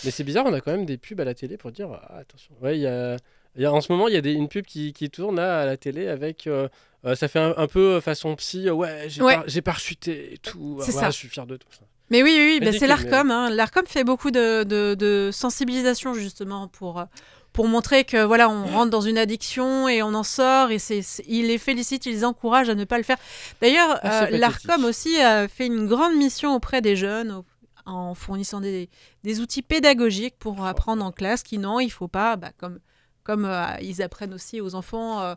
Mais 0.05 0.11
c'est 0.11 0.23
bizarre, 0.23 0.45
on 0.45 0.53
a 0.53 0.61
quand 0.61 0.71
même 0.71 0.85
des 0.85 0.97
pubs 0.97 1.19
à 1.19 1.25
la 1.25 1.33
télé 1.33 1.57
pour 1.57 1.71
dire 1.71 1.89
ah, 1.91 2.17
attention. 2.19 2.53
Ouais, 2.61 2.77
il 2.77 2.81
y 2.81 2.87
a, 2.87 3.17
il 3.55 3.61
y 3.63 3.65
a- 3.65 3.73
en 3.73 3.81
ce 3.81 3.91
moment, 3.91 4.07
il 4.07 4.13
y 4.13 4.17
a 4.17 4.21
des, 4.21 4.31
une 4.33 4.47
pub 4.47 4.65
qui, 4.65 4.93
qui 4.93 5.09
tourne 5.09 5.35
là, 5.37 5.61
à 5.61 5.65
la 5.65 5.75
télé 5.77 6.07
avec. 6.07 6.47
euh, 6.47 6.67
euh, 7.05 7.15
ça 7.15 7.27
fait 7.27 7.39
un, 7.39 7.55
un 7.57 7.67
peu 7.67 7.99
façon 7.99 8.35
psy. 8.35 8.67
euh, 8.69 8.73
ouais, 8.73 9.05
j'ai 9.07 9.21
Ouais. 9.23 9.35
par- 9.35 9.43
j'ai 9.47 9.61
parachuté 9.61 10.33
et 10.33 10.37
tout. 10.37 10.77
C'est 10.81 10.95
ah, 10.97 10.99
ça. 10.99 11.09
Je 11.09 11.15
suis 11.17 11.27
fier 11.29 11.47
de 11.47 11.57
tout 11.57 11.67
ça. 11.71 11.81
Mais 12.11 12.21
oui, 12.23 12.33
oui, 12.37 12.59
oui, 12.59 12.65
bah, 12.65 12.77
c'est 12.77 12.87
l'ARCOM. 12.87 13.31
hein. 13.31 13.49
L'ARCOM 13.49 13.85
fait 13.87 14.03
beaucoup 14.03 14.29
de, 14.31 14.63
de- 14.63 14.95
de 14.95 15.29
sensibilisation, 15.33 16.13
justement, 16.13 16.67
pour, 16.67 16.99
euh, 16.99 17.05
pour 17.53 17.67
montrer 17.67 18.03
que 18.03 18.21
voilà, 18.23 18.49
on 18.49 18.65
rentre 18.67 18.91
dans 18.91 19.01
une 19.01 19.17
addiction 19.17 19.87
et 19.89 20.03
on 20.03 20.13
en 20.13 20.23
sort. 20.23 20.69
Et 20.71 20.77
c'est, 20.77 21.01
c'est- 21.01 21.23
ils 21.27 21.47
les 21.47 21.57
félicitent, 21.57 22.05
ils 22.05 22.11
les 22.13 22.23
encouragent 22.25 22.69
à 22.69 22.75
ne 22.75 22.83
pas 22.85 22.97
le 22.97 23.03
faire. 23.03 23.17
D'ailleurs, 23.61 23.99
Ah, 24.03 24.27
c'est 24.27 24.35
euh, 24.35 24.37
l'ARCOM 24.37 24.85
aussi 24.85 25.19
a 25.19 25.47
fait 25.47 25.65
une 25.65 25.87
grande 25.87 26.15
mission 26.15 26.53
auprès 26.55 26.81
des 26.81 26.95
jeunes 26.95 27.41
en 27.85 28.13
fournissant 28.13 28.61
des, 28.61 28.89
des 29.23 29.39
outils 29.39 29.61
pédagogiques 29.61 30.35
pour 30.37 30.65
apprendre 30.65 31.03
en 31.03 31.11
classe 31.11 31.43
qui, 31.43 31.57
non, 31.57 31.79
il 31.79 31.89
faut 31.89 32.07
pas, 32.07 32.35
bah, 32.35 32.51
comme, 32.57 32.79
comme 33.23 33.45
euh, 33.45 33.65
ils 33.81 34.01
apprennent 34.01 34.33
aussi 34.33 34.61
aux 34.61 34.75
enfants 34.75 35.21
euh, 35.21 35.35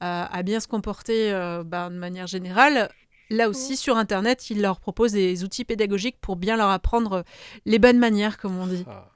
à, 0.00 0.36
à 0.36 0.42
bien 0.42 0.60
se 0.60 0.68
comporter 0.68 1.32
euh, 1.32 1.62
bah, 1.64 1.88
de 1.90 1.96
manière 1.96 2.26
générale. 2.26 2.90
Là 3.30 3.50
aussi, 3.50 3.76
sur 3.76 3.98
Internet, 3.98 4.48
ils 4.48 4.62
leur 4.62 4.80
proposent 4.80 5.12
des 5.12 5.44
outils 5.44 5.64
pédagogiques 5.64 6.16
pour 6.20 6.36
bien 6.36 6.56
leur 6.56 6.70
apprendre 6.70 7.24
les 7.66 7.78
bonnes 7.78 7.98
manières, 7.98 8.38
comme 8.38 8.58
on 8.58 8.66
dit. 8.66 8.84
Ah. 8.88 9.06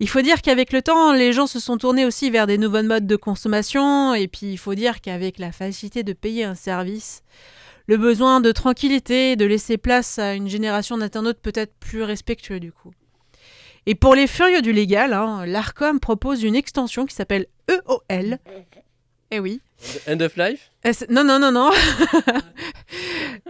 Il 0.00 0.08
faut 0.08 0.22
dire 0.22 0.42
qu'avec 0.42 0.72
le 0.72 0.80
temps, 0.80 1.12
les 1.12 1.32
gens 1.32 1.46
se 1.48 1.58
sont 1.58 1.76
tournés 1.76 2.06
aussi 2.06 2.30
vers 2.30 2.46
des 2.46 2.56
nouveaux 2.56 2.84
modes 2.84 3.06
de 3.06 3.16
consommation. 3.16 4.14
Et 4.14 4.28
puis, 4.28 4.52
il 4.52 4.56
faut 4.56 4.74
dire 4.74 5.00
qu'avec 5.00 5.38
la 5.38 5.50
facilité 5.50 6.04
de 6.04 6.12
payer 6.12 6.44
un 6.44 6.54
service, 6.54 7.22
le 7.88 7.96
besoin 7.96 8.40
de 8.40 8.52
tranquillité, 8.52 9.34
de 9.34 9.46
laisser 9.46 9.78
place 9.78 10.18
à 10.18 10.34
une 10.34 10.48
génération 10.48 10.98
d'internautes 10.98 11.40
peut-être 11.40 11.72
plus 11.80 12.02
respectueux 12.02 12.60
du 12.60 12.70
coup. 12.70 12.92
Et 13.86 13.94
pour 13.94 14.14
les 14.14 14.26
furieux 14.26 14.60
du 14.60 14.72
légal, 14.72 15.14
hein, 15.14 15.46
l'ARCOM 15.46 15.98
propose 15.98 16.42
une 16.42 16.54
extension 16.54 17.06
qui 17.06 17.14
s'appelle 17.14 17.46
EOL. 17.70 18.38
Eh 19.30 19.40
oui. 19.40 19.60
End 20.06 20.20
of 20.20 20.36
life? 20.36 20.70
Non, 21.08 21.24
non, 21.24 21.38
non, 21.38 21.50
non. 21.50 21.70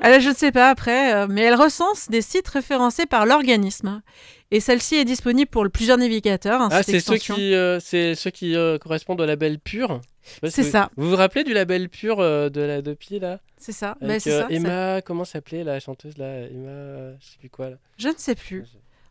Alors, 0.00 0.20
je 0.20 0.28
ne 0.30 0.34
sais 0.34 0.52
pas 0.52 0.70
après, 0.70 1.14
euh, 1.14 1.26
mais 1.28 1.42
elle 1.42 1.54
recense 1.54 2.08
des 2.08 2.22
sites 2.22 2.48
référencés 2.48 3.06
par 3.06 3.26
l'organisme. 3.26 4.02
Et 4.50 4.60
celle-ci 4.60 4.94
est 4.96 5.04
disponible 5.04 5.50
pour 5.50 5.68
plusieurs 5.70 5.98
navigateurs. 5.98 6.60
hein, 6.62 6.68
Ah, 6.70 6.82
cette 6.82 7.00
c'est 7.00 7.00
ceux 7.00 7.16
qui, 7.18 7.54
euh, 7.54 7.80
ceux 7.80 8.30
qui 8.30 8.56
euh, 8.56 8.78
correspondent 8.78 9.20
au 9.20 9.26
label 9.26 9.58
pur. 9.58 10.00
C'est 10.44 10.62
vous- 10.62 10.70
ça. 10.70 10.90
Vous 10.96 11.10
vous 11.10 11.16
rappelez 11.16 11.44
du 11.44 11.52
label 11.52 11.88
pur 11.88 12.20
euh, 12.20 12.48
de 12.48 12.60
la 12.60 12.80
Dopi 12.82 13.18
là? 13.18 13.40
C'est 13.58 13.72
ça. 13.72 13.96
Avec 14.00 14.26
euh, 14.26 14.42
ça- 14.42 14.46
Emma, 14.50 15.02
comment 15.02 15.24
s'appelait 15.24 15.64
la 15.64 15.80
chanteuse 15.80 16.16
là? 16.16 16.42
Emma, 16.50 16.68
euh, 16.68 17.14
je 17.20 17.26
sais 17.26 17.38
plus 17.40 17.50
quoi 17.50 17.70
là. 17.70 17.76
Je 17.98 18.08
ne 18.08 18.14
sais 18.16 18.34
plus. 18.34 18.64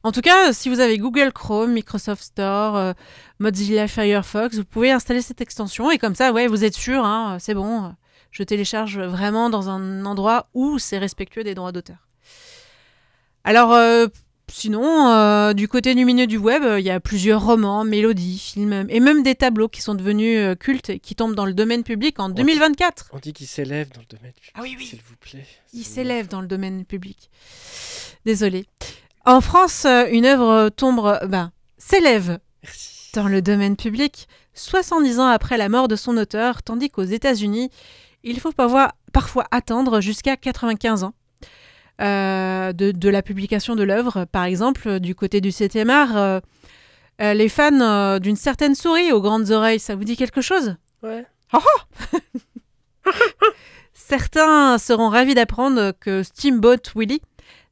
En 0.04 0.12
tout 0.12 0.22
cas, 0.22 0.54
si 0.54 0.70
vous 0.70 0.80
avez 0.80 0.98
Google 0.98 1.34
Chrome, 1.34 1.74
Microsoft 1.74 2.24
Store, 2.24 2.78
euh, 2.78 2.94
Mozilla 3.40 3.88
Firefox, 3.88 4.56
vous 4.56 4.64
pouvez 4.64 4.92
installer 4.92 5.22
cette 5.22 5.42
extension 5.42 5.92
et 5.92 5.98
comme 5.98 6.16
ça, 6.16 6.32
ouais, 6.32 6.48
vous 6.48 6.64
êtes 6.64 6.76
sûr, 6.76 7.04
hein, 7.04 7.38
c'est 7.40 7.54
bon, 7.56 7.86
euh, 7.86 7.90
je 8.38 8.44
télécharge 8.44 9.00
vraiment 9.00 9.50
dans 9.50 9.70
un 9.70 10.06
endroit 10.06 10.48
où 10.54 10.78
c'est 10.78 11.00
respectueux 11.00 11.44
des 11.44 11.56
droits 11.56 11.72
d'auteur. 11.72 12.08
Alors, 13.44 13.74
euh, 13.74 14.06
sinon, 14.48 15.10
euh, 15.10 15.54
du 15.54 15.68
côté 15.68 15.96
lumineux 15.96 16.28
du 16.28 16.38
web, 16.38 16.62
euh, 16.64 16.80
il 16.80 16.86
y 16.86 16.92
a 16.92 17.00
plusieurs 17.00 17.44
romans, 17.44 17.84
mélodies, 17.84 18.38
films 18.38 18.86
et 18.90 19.00
même 19.00 19.24
des 19.24 19.34
tableaux 19.34 19.70
qui 19.70 19.82
sont 19.82 19.96
devenus 19.96 20.56
cultes 20.60 20.92
et 20.92 21.00
qui 21.00 21.16
tombent 21.16 21.34
dans 21.34 21.48
le 21.48 21.56
domaine 21.56 21.82
public 21.82 22.20
en 22.20 22.30
2024. 22.30 23.10
On 23.12 23.18
dit 23.18 23.34
qu'il 23.34 23.48
s'élève 23.48 23.90
dans 23.92 24.02
le 24.02 24.18
domaine. 24.18 24.34
Ah 24.54 24.60
oui, 24.62 24.76
oui. 24.78 24.86
S'il 24.86 25.02
vous 25.02 25.16
plaît. 25.16 25.48
Il 25.74 25.84
s'élève 25.84 26.28
dans 26.28 26.42
le 26.42 26.48
domaine 26.48 26.86
public. 26.86 27.32
Désolé. 28.24 28.68
En 29.26 29.42
France, 29.42 29.88
une 30.12 30.28
œuvre 30.28 30.70
tombe, 30.70 31.20
ben, 31.28 31.52
s'élève 31.80 32.38
dans 33.16 33.28
le 33.28 33.42
domaine 33.42 33.76
public 33.76 34.28
70 34.58 35.20
ans 35.20 35.28
après 35.28 35.58
la 35.58 35.70
mort 35.70 35.88
de 35.88 35.96
son 35.96 36.18
auteur, 36.18 36.64
tandis 36.64 36.90
qu'aux 36.90 37.04
États-Unis, 37.04 37.70
il 38.24 38.40
faut 38.40 38.52
parfois, 38.52 38.92
parfois 39.14 39.46
attendre 39.52 40.02
jusqu'à 40.02 40.36
95 40.36 41.04
ans. 41.04 41.14
euh, 42.02 42.74
de, 42.74 42.92
de 42.92 43.10
la 43.10 43.22
publication 43.24 43.76
de 43.76 43.84
l'œuvre. 43.84 44.26
Par 44.26 44.44
exemple, 44.44 45.00
du 45.00 45.16
côté 45.16 45.42
du 45.42 45.50
7e 45.50 45.90
art, 45.90 46.16
euh, 46.18 46.40
euh, 47.22 47.34
les 47.34 47.50
fans 47.50 48.20
d'une 48.20 48.36
certaine 48.36 48.76
souris 48.76 49.12
aux 49.12 49.22
grandes 49.22 49.50
oreilles, 49.50 49.80
ça 49.80 49.96
vous 49.96 50.04
dit 50.04 50.16
quelque 50.16 50.42
chose? 50.42 50.76
Ouais. 51.02 51.26
Oh 51.54 51.60
oh 52.14 52.18
Certains 53.94 54.78
seront 54.78 55.10
ravis 55.10 55.34
d'apprendre 55.34 55.92
que 56.00 56.22
Steamboat 56.24 56.78
Willie, 56.96 57.22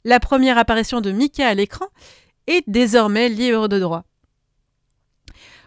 la 0.06 0.20
première 0.20 0.58
apparition 0.58 1.02
de 1.02 1.12
Mickey 1.12 1.44
à 1.44 1.54
l'écran, 1.54 1.86
est 2.48 2.64
désormais 2.68 3.30
libre 3.30 3.68
de 3.68 3.80
droit. 3.80 4.04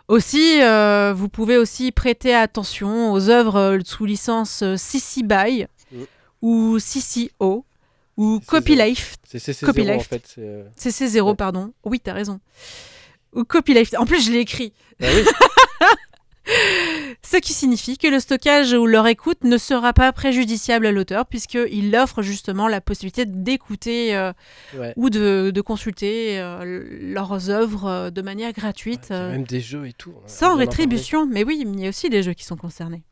Aussi, 0.09 0.63
euh, 0.63 1.13
vous 1.15 1.29
pouvez 1.29 1.59
aussi 1.59 1.93
prêter 1.93 2.35
attention 2.35 3.13
aux 3.13 3.29
œuvres 3.29 3.57
euh, 3.57 3.79
sous 3.85 4.05
licence 4.07 4.65
CC 4.77 5.23
BY 5.23 5.67
Mm. 5.91 6.03
ou 6.43 6.79
CCO 6.79 7.65
ou 8.19 8.41
Copyleft. 8.47 9.21
C'est 9.27 9.39
CC0 9.39 9.97
en 9.97 10.01
fait. 10.01 10.23
c'est, 10.27 10.41
euh, 10.41 10.65
CC0, 10.79 11.35
pardon. 11.37 11.73
Oui, 11.85 11.99
t'as 12.01 12.13
raison. 12.13 12.41
Ou 13.35 13.45
Copyleft. 13.45 13.97
En 13.97 14.05
plus, 14.05 14.27
je 14.27 14.33
l'ai 14.33 14.41
écrit. 14.41 14.73
Ah 15.03 15.07
oui. 15.15 15.25
Ce 17.23 17.37
qui 17.37 17.53
signifie 17.53 17.99
que 17.99 18.07
le 18.07 18.21
stockage 18.21 18.73
ou 18.73 18.87
leur 18.87 19.07
écoute 19.07 19.43
ne 19.45 19.59
sera 19.59 19.93
pas 19.93 20.13
préjudiciable 20.13 20.87
à 20.87 20.93
l'auteur 20.93 21.27
puisqu'il 21.27 21.95
offre 21.97 22.23
justement 22.23 22.69
la 22.69 22.81
possibilité 22.81 23.25
d'écouter 23.27 24.17
euh, 24.17 24.33
Ouais. 24.79 24.95
ou 24.97 25.11
de, 25.11 25.51
de 25.53 25.61
consulter 25.61 26.39
euh, 26.39 26.87
leurs 27.03 27.51
œuvres 27.51 27.87
euh, 27.87 28.11
de 28.11 28.23
manière 28.23 28.53
gratuite. 28.53 29.09
Euh, 29.11 29.33
même 29.33 29.43
des 29.45 29.61
jeux 29.61 29.87
et 29.89 29.93
tout. 29.93 30.13
en 30.25 30.29
sans 30.29 30.57
rétribution, 30.57 31.27
mais 31.27 31.43
oui, 31.45 31.63
il 31.67 31.81
y 31.81 31.87
a 31.87 31.89
aussi 31.89 32.09
des 32.09 32.23
jeux 32.23 32.35
qui 32.35 32.45
sont 32.45 32.57
concernés. 32.57 33.03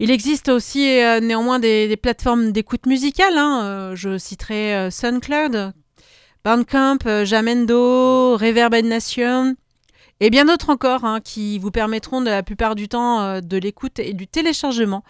Il 0.00 0.10
existe 0.10 0.48
aussi 0.48 0.80
néanmoins 1.22 1.58
des, 1.58 1.86
des 1.88 1.96
plateformes 1.96 2.52
d'écoute 2.52 2.86
musicale. 2.86 3.36
hein, 3.36 3.92
je 3.94 4.16
citerai 4.16 4.88
SoundCloud, 4.90 5.72
Bandcamp, 6.44 7.24
Jamendo, 7.24 8.36
Reverb 8.36 8.74
Nation 8.84 9.56
et 10.20 10.30
bien 10.30 10.44
d'autres 10.44 10.70
encore 10.70 11.04
hein, 11.04 11.20
qui 11.20 11.58
vous 11.58 11.70
permettront 11.70 12.20
de 12.20 12.26
la 12.30 12.42
plupart 12.42 12.74
du 12.74 12.88
temps 12.88 13.20
euh, 13.22 13.40
de 13.40 13.56
l'écoute 13.56 13.98
et 13.98 14.12
du 14.14 14.26
téléchargement 14.26 15.04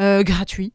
euh, 0.00 0.22
gratuit 0.22 0.72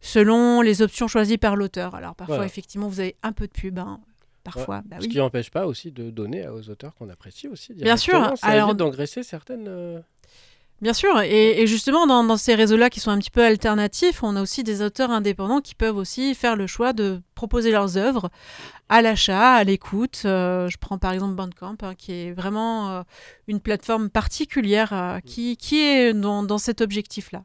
selon 0.00 0.60
les 0.62 0.80
options 0.82 1.08
choisies 1.08 1.38
par 1.38 1.56
l'auteur. 1.56 1.94
Alors 1.94 2.14
parfois, 2.14 2.36
Voilà. 2.36 2.46
effectivement, 2.50 2.88
vous 2.88 3.00
avez 3.00 3.16
un 3.22 3.32
peu 3.32 3.46
de 3.46 3.52
pub. 3.52 3.78
hein. 3.78 4.00
Parfois, 4.42 4.76
Ouais. 4.76 4.82
bah 4.86 4.96
Ce 5.00 5.06
qui 5.08 5.18
n'empêche 5.18 5.50
pas 5.50 5.66
aussi 5.66 5.92
de 5.92 6.08
donner 6.08 6.48
aux 6.48 6.70
auteurs 6.70 6.94
qu'on 6.94 7.10
apprécie 7.10 7.46
aussi. 7.48 7.74
Bien 7.74 7.98
sûr. 7.98 8.32
Ça 8.38 8.46
alors- 8.46 8.68
évite 8.70 8.78
d'engraisser 8.78 9.22
certaines. 9.22 10.02
Bien 10.80 10.94
sûr, 10.94 11.20
et, 11.20 11.60
et 11.60 11.66
justement 11.66 12.06
dans, 12.06 12.24
dans 12.24 12.38
ces 12.38 12.54
réseaux-là 12.54 12.88
qui 12.88 13.00
sont 13.00 13.10
un 13.10 13.18
petit 13.18 13.30
peu 13.30 13.44
alternatifs, 13.44 14.22
on 14.22 14.34
a 14.34 14.40
aussi 14.40 14.64
des 14.64 14.80
auteurs 14.80 15.10
indépendants 15.10 15.60
qui 15.60 15.74
peuvent 15.74 15.96
aussi 15.96 16.34
faire 16.34 16.56
le 16.56 16.66
choix 16.66 16.94
de 16.94 17.20
proposer 17.34 17.70
leurs 17.70 17.98
œuvres 17.98 18.30
à 18.88 19.02
l'achat, 19.02 19.52
à 19.56 19.64
l'écoute. 19.64 20.22
Euh, 20.24 20.68
je 20.70 20.78
prends 20.78 20.96
par 20.96 21.12
exemple 21.12 21.34
Bandcamp, 21.34 21.76
hein, 21.82 21.94
qui 21.94 22.12
est 22.12 22.32
vraiment 22.32 22.90
euh, 22.90 23.02
une 23.46 23.60
plateforme 23.60 24.08
particulière 24.08 24.92
euh, 24.94 25.20
qui, 25.20 25.58
qui 25.58 25.80
est 25.82 26.14
dans, 26.14 26.42
dans 26.42 26.58
cet 26.58 26.80
objectif-là. 26.80 27.42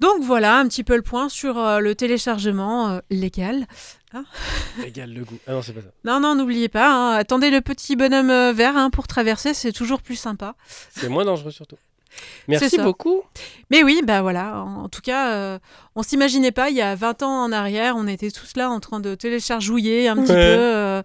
Donc 0.00 0.22
voilà 0.22 0.58
un 0.58 0.68
petit 0.68 0.84
peu 0.84 0.94
le 0.96 1.02
point 1.02 1.28
sur 1.28 1.58
euh, 1.58 1.80
le 1.80 1.94
téléchargement 1.94 2.88
euh, 2.90 2.98
légal. 3.10 3.66
Hein 4.12 4.24
Égale 4.84 5.12
le 5.12 5.24
goût. 5.24 5.38
Ah 5.46 5.52
non, 5.52 5.62
c'est 5.62 5.72
pas 5.72 5.80
ça. 5.80 5.88
non, 6.04 6.20
non, 6.20 6.34
n'oubliez 6.36 6.68
pas, 6.68 6.88
hein, 6.90 7.16
attendez 7.16 7.50
le 7.50 7.60
petit 7.60 7.96
bonhomme 7.96 8.30
euh, 8.30 8.52
vert 8.52 8.76
hein, 8.76 8.90
pour 8.90 9.08
traverser, 9.08 9.54
c'est 9.54 9.72
toujours 9.72 10.00
plus 10.00 10.16
sympa. 10.16 10.54
C'est 10.90 11.08
moins 11.08 11.24
dangereux 11.24 11.50
surtout. 11.50 11.76
C'est 12.10 12.48
Merci 12.48 12.78
beaucoup. 12.78 13.22
Mais 13.70 13.82
oui, 13.82 14.00
bah 14.04 14.22
voilà, 14.22 14.62
en, 14.62 14.84
en 14.84 14.88
tout 14.88 15.00
cas, 15.02 15.32
euh, 15.32 15.58
on 15.94 16.02
s'imaginait 16.02 16.52
pas, 16.52 16.70
il 16.70 16.76
y 16.76 16.82
a 16.82 16.94
20 16.94 17.22
ans 17.22 17.44
en 17.44 17.52
arrière, 17.52 17.94
on 17.96 18.06
était 18.06 18.30
tous 18.30 18.56
là 18.56 18.70
en 18.70 18.80
train 18.80 19.00
de 19.00 19.14
téléchargouiller 19.14 20.08
un 20.08 20.16
petit 20.16 20.32
Ouais. 20.32 20.56
peu. 20.56 20.60
euh, 20.62 21.02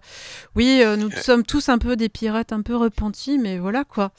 oui, 0.56 0.80
euh, 0.82 0.96
nous 0.96 1.10
sommes 1.10 1.44
tous 1.44 1.68
un 1.68 1.78
peu 1.78 1.96
des 1.96 2.08
pirates 2.08 2.52
un 2.52 2.62
peu 2.62 2.74
repentis, 2.76 3.38
mais 3.38 3.58
voilà 3.58 3.84
quoi. 3.84 4.12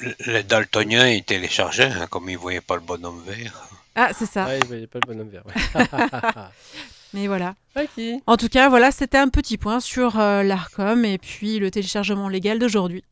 Le- 0.00 0.14
Les 0.26 0.42
daltoniens, 0.44 1.08
ils 1.08 1.24
téléchargeaient, 1.24 1.90
hein, 1.90 2.06
comme 2.10 2.28
ils 2.28 2.38
voyaient 2.38 2.60
pas 2.60 2.74
le 2.76 2.82
bonhomme 2.82 3.20
vert. 3.26 3.68
Ah, 3.96 4.10
c'est 4.16 4.26
ça. 4.26 4.46
Ah, 4.48 4.56
il 4.56 4.64
voyait 4.66 4.86
pas 4.86 5.00
le 5.02 5.06
bonhomme 5.12 5.28
vert. 5.30 5.42
ouais. 5.46 5.84
Mais 7.14 7.26
voilà. 7.26 7.54
Ok. 7.74 8.02
En 8.26 8.36
tout 8.36 8.48
cas, 8.48 8.68
voilà, 8.68 8.90
c'était 8.92 9.16
un 9.18 9.28
petit 9.28 9.56
point 9.56 9.80
sur 9.80 10.20
euh, 10.20 10.42
l'ARCOM 10.42 11.04
et 11.06 11.16
puis 11.18 11.58
le 11.58 11.70
téléchargement 11.70 12.28
légal 12.28 12.58
d'aujourd'hui. 12.58 13.02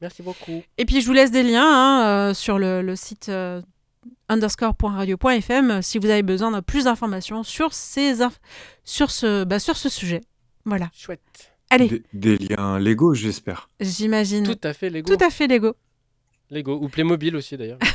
Merci 0.00 0.22
beaucoup. 0.22 0.62
Et 0.78 0.84
puis 0.84 1.00
je 1.00 1.06
vous 1.06 1.12
laisse 1.12 1.30
des 1.30 1.42
liens 1.42 1.66
hein, 1.66 2.06
euh, 2.30 2.34
sur 2.34 2.58
le, 2.58 2.82
le 2.82 2.96
site 2.96 3.28
euh, 3.28 3.60
underscore.radio.fm 4.28 5.70
euh, 5.70 5.82
si 5.82 5.98
vous 5.98 6.08
avez 6.08 6.22
besoin 6.22 6.50
de 6.50 6.60
plus 6.60 6.84
d'informations 6.84 7.42
sur, 7.42 7.72
ces 7.74 8.20
inf- 8.20 8.38
sur, 8.84 9.10
ce, 9.10 9.44
bah, 9.44 9.58
sur 9.58 9.76
ce 9.76 9.88
sujet. 9.88 10.20
Voilà. 10.64 10.88
Chouette. 10.94 11.52
Allez, 11.70 11.88
Des, 11.88 12.36
des 12.36 12.38
liens 12.38 12.78
légaux, 12.78 13.12
j'espère. 13.14 13.68
j'imagine. 13.80 14.44
Tout 14.44 14.58
à 14.62 14.72
fait 14.72 14.88
Lego. 14.90 15.14
Tout 15.16 15.22
à 15.22 15.28
fait 15.30 15.46
Lego. 15.46 15.74
Lego. 16.50 16.78
Ou 16.80 16.88
Playmobil 16.88 17.36
aussi 17.36 17.56
d'ailleurs. 17.56 17.78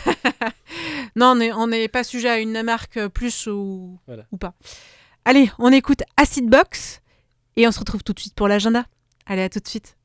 Non, 1.16 1.36
on 1.56 1.68
n'est 1.68 1.88
pas 1.90 2.04
sujet 2.04 2.30
à 2.30 2.40
une 2.40 2.64
marque 2.64 3.08
plus 3.10 3.46
ou, 3.46 4.00
Voilà. 4.08 4.26
ou 4.32 4.38
pas. 4.38 4.56
Allez, 5.26 5.52
on 5.60 5.72
écoute 5.72 6.02
Acid 6.18 6.50
Box 6.50 7.02
et 7.56 7.68
on 7.68 7.72
se 7.72 7.78
retrouve 7.80 8.04
tout 8.04 8.14
de 8.14 8.20
suite 8.20 8.34
pour 8.34 8.48
l'agenda. 8.48 8.86
Allez, 9.28 9.44
à 9.44 9.50
tout 9.50 9.60
de 9.60 9.68
suite. 9.68 9.96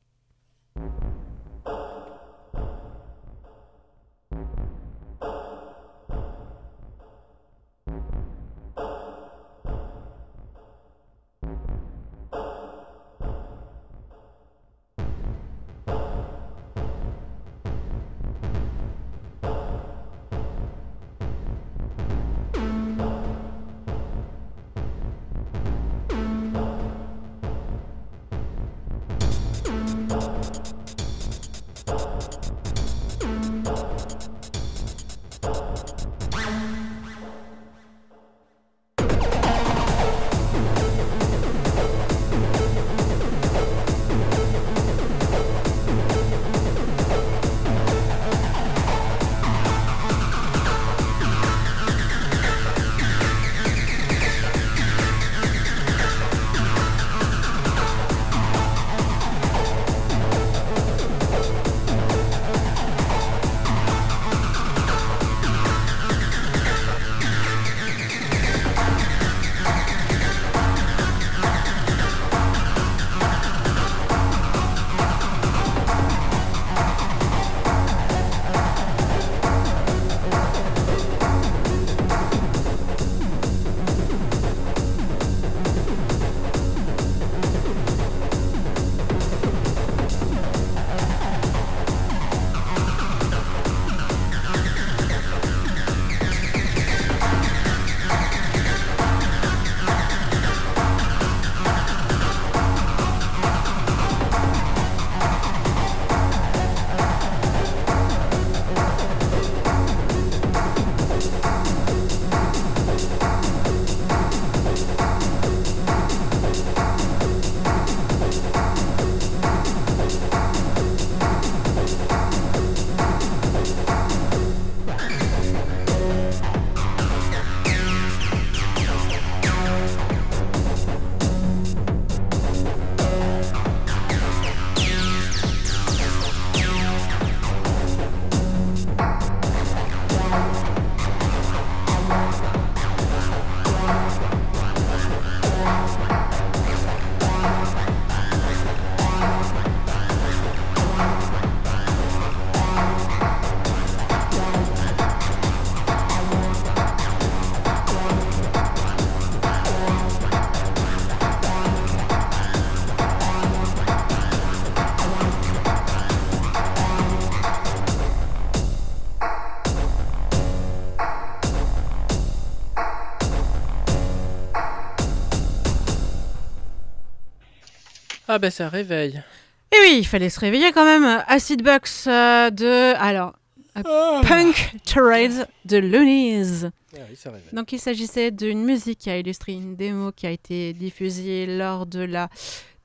Ah 178.31 178.37
bah 178.37 178.51
ça 178.51 178.69
réveille. 178.69 179.23
Et 179.71 179.75
oui, 179.81 179.95
il 179.99 180.05
fallait 180.05 180.29
se 180.29 180.39
réveiller 180.39 180.71
quand 180.71 180.85
même. 180.85 181.23
Acid 181.27 181.63
Box 181.63 182.05
euh, 182.07 182.51
de. 182.51 182.93
Alors. 182.95 183.33
euh, 183.77 184.21
Punk 184.21 184.75
Trade 184.85 185.47
de 185.65 185.77
Loonies. 185.77 186.65
Ah 186.93 186.99
oui, 187.09 187.15
ça 187.15 187.31
réveille. 187.31 187.53
Donc 187.53 187.73
il 187.73 187.79
s'agissait 187.79 188.29
d'une 188.29 188.63
musique 188.63 188.99
qui 188.99 189.09
a 189.09 189.17
illustré 189.17 189.53
une 189.53 189.75
démo 189.75 190.11
qui 190.11 190.27
a 190.27 190.31
été 190.31 190.73
diffusée 190.73 191.47
lors 191.47 191.87
de 191.87 192.01
la 192.01 192.29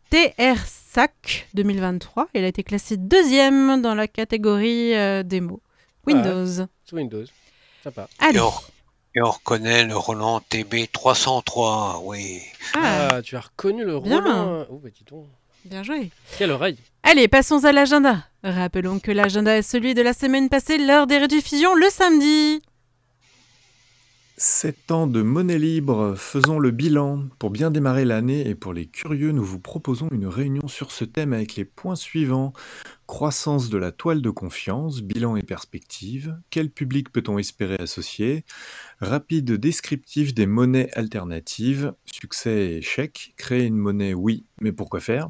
TRSAC 0.08 1.48
2023. 1.52 2.28
Elle 2.32 2.44
a 2.44 2.48
été 2.48 2.62
classée 2.62 2.96
deuxième 2.96 3.82
dans 3.82 3.94
la 3.94 4.08
catégorie 4.08 4.94
euh, 4.94 5.22
démo. 5.22 5.60
Windows. 6.06 6.66
Sous 6.86 6.96
Windows. 6.96 7.24
Sympa. 7.82 8.08
Allez. 8.18 8.40
On, 8.40 8.50
et 9.14 9.22
on 9.22 9.30
reconnaît 9.30 9.84
le 9.84 9.96
Roland 9.96 10.40
TB303, 10.50 12.00
oui. 12.04 12.40
Ah, 12.74 13.08
Ah, 13.14 13.22
tu 13.22 13.36
as 13.36 13.40
reconnu 13.40 13.84
le 13.84 14.00
Bien. 14.00 14.20
Roland. 14.20 14.66
Oh 14.70 14.80
bah 14.82 14.88
dis 14.94 15.04
donc. 15.08 15.26
bien 15.64 15.82
joué. 15.82 16.10
Quelle 16.38 16.50
oreille. 16.50 16.78
Allez, 17.02 17.28
passons 17.28 17.64
à 17.64 17.72
l'agenda. 17.72 18.24
Rappelons 18.42 18.98
que 18.98 19.10
l'agenda 19.10 19.56
est 19.56 19.62
celui 19.62 19.94
de 19.94 20.02
la 20.02 20.12
semaine 20.14 20.48
passée, 20.48 20.78
l'heure 20.78 21.06
des 21.06 21.18
rediffusions 21.18 21.74
le 21.74 21.88
samedi. 21.90 22.62
7 24.36 24.90
ans 24.90 25.06
de 25.06 25.22
monnaie 25.22 25.60
libre, 25.60 26.16
faisons 26.16 26.58
le 26.58 26.72
bilan. 26.72 27.28
Pour 27.38 27.50
bien 27.50 27.70
démarrer 27.70 28.04
l'année 28.04 28.48
et 28.48 28.56
pour 28.56 28.72
les 28.72 28.86
curieux, 28.86 29.30
nous 29.30 29.44
vous 29.44 29.60
proposons 29.60 30.08
une 30.10 30.26
réunion 30.26 30.66
sur 30.66 30.90
ce 30.90 31.04
thème 31.04 31.32
avec 31.32 31.54
les 31.54 31.64
points 31.64 31.94
suivants. 31.94 32.52
Croissance 33.06 33.70
de 33.70 33.78
la 33.78 33.92
toile 33.92 34.22
de 34.22 34.30
confiance, 34.30 35.02
bilan 35.02 35.36
et 35.36 35.42
perspective. 35.42 36.36
Quel 36.50 36.68
public 36.70 37.12
peut-on 37.12 37.38
espérer 37.38 37.76
associer? 37.78 38.44
Rapide 38.98 39.52
descriptif 39.52 40.34
des 40.34 40.46
monnaies 40.46 40.90
alternatives. 40.94 41.94
Succès 42.04 42.72
et 42.72 42.76
échec. 42.78 43.34
Créer 43.36 43.66
une 43.66 43.76
monnaie, 43.76 44.14
oui, 44.14 44.46
mais 44.60 44.72
pourquoi 44.72 44.98
faire? 44.98 45.28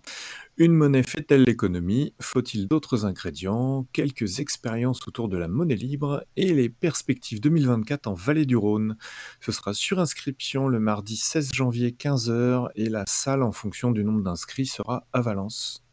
Une 0.57 0.73
monnaie 0.73 1.03
fait-elle 1.03 1.43
l'économie 1.43 2.15
Faut-il 2.21 2.69
d'autres 2.69 3.07
ingrédients 3.07 3.89
Quelques 3.93 4.39
expériences 4.39 5.09
autour 5.09 5.29
de 5.29 5.37
la 5.37 5.49
monnaie 5.49 5.75
libre 5.75 6.25
et 6.37 6.55
les 6.55 6.69
perspectives 6.69 7.41
2024 7.41 8.07
en 8.07 8.15
Vallée 8.15 8.47
du 8.47 8.57
Rhône. 8.57 8.97
Ce 9.41 9.51
sera 9.51 9.75
sur 9.75 9.99
inscription 9.99 10.69
le 10.69 10.79
mardi 10.79 11.17
16 11.17 11.53
janvier 11.53 11.91
15h 11.91 12.69
et 12.77 12.89
la 12.89 13.05
salle 13.09 13.43
en 13.43 13.51
fonction 13.51 13.91
du 13.91 14.05
nombre 14.05 14.23
d'inscrits 14.23 14.67
sera 14.67 15.09
à 15.13 15.21
Valence. 15.23 15.84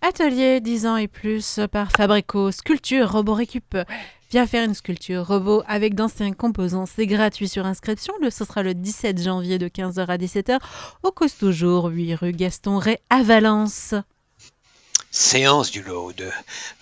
Atelier 0.00 0.60
10 0.60 0.86
ans 0.86 0.96
et 0.96 1.08
plus 1.08 1.60
par 1.72 1.90
Fabrico, 1.90 2.52
sculpture, 2.52 3.10
robot 3.10 3.34
récup. 3.34 3.76
Viens 4.30 4.46
faire 4.46 4.64
une 4.64 4.74
sculpture 4.74 5.26
robot 5.26 5.62
avec 5.66 5.94
d'anciens 5.94 6.32
composants. 6.32 6.86
C'est 6.86 7.06
gratuit 7.06 7.48
sur 7.48 7.66
inscription. 7.66 8.12
Le, 8.20 8.30
ce 8.30 8.44
sera 8.44 8.62
le 8.62 8.74
17 8.74 9.22
janvier 9.22 9.58
de 9.58 9.68
15h 9.68 10.06
à 10.06 10.16
17h 10.16 10.58
au 11.02 11.10
Coste 11.10 11.50
Jour, 11.50 11.86
8 11.86 12.14
rue 12.14 12.32
Gaston 12.32 12.78
Ray 12.78 12.98
à 13.10 13.22
Valence. 13.22 13.94
Séance 15.10 15.70
du 15.70 15.82
Load. 15.82 16.30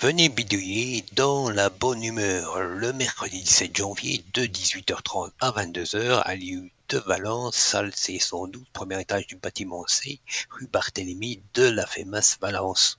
Venez 0.00 0.28
bidouiller 0.28 1.04
dans 1.12 1.48
la 1.48 1.70
bonne 1.70 2.02
humeur 2.02 2.60
le 2.60 2.92
mercredi 2.92 3.40
17 3.40 3.76
janvier 3.76 4.24
de 4.34 4.42
18h30 4.42 5.30
à 5.40 5.52
22h 5.52 6.22
à 6.22 6.34
lieu 6.34 6.68
de 6.88 6.98
Valence, 6.98 7.54
salle 7.54 7.90
C112, 7.90 8.64
premier 8.72 9.00
étage 9.00 9.26
du 9.26 9.36
bâtiment 9.36 9.84
C, 9.86 10.20
rue 10.50 10.66
Barthélemy 10.66 11.40
de 11.54 11.62
la 11.62 11.86
FEMAS 11.86 12.36
Valence. 12.40 12.98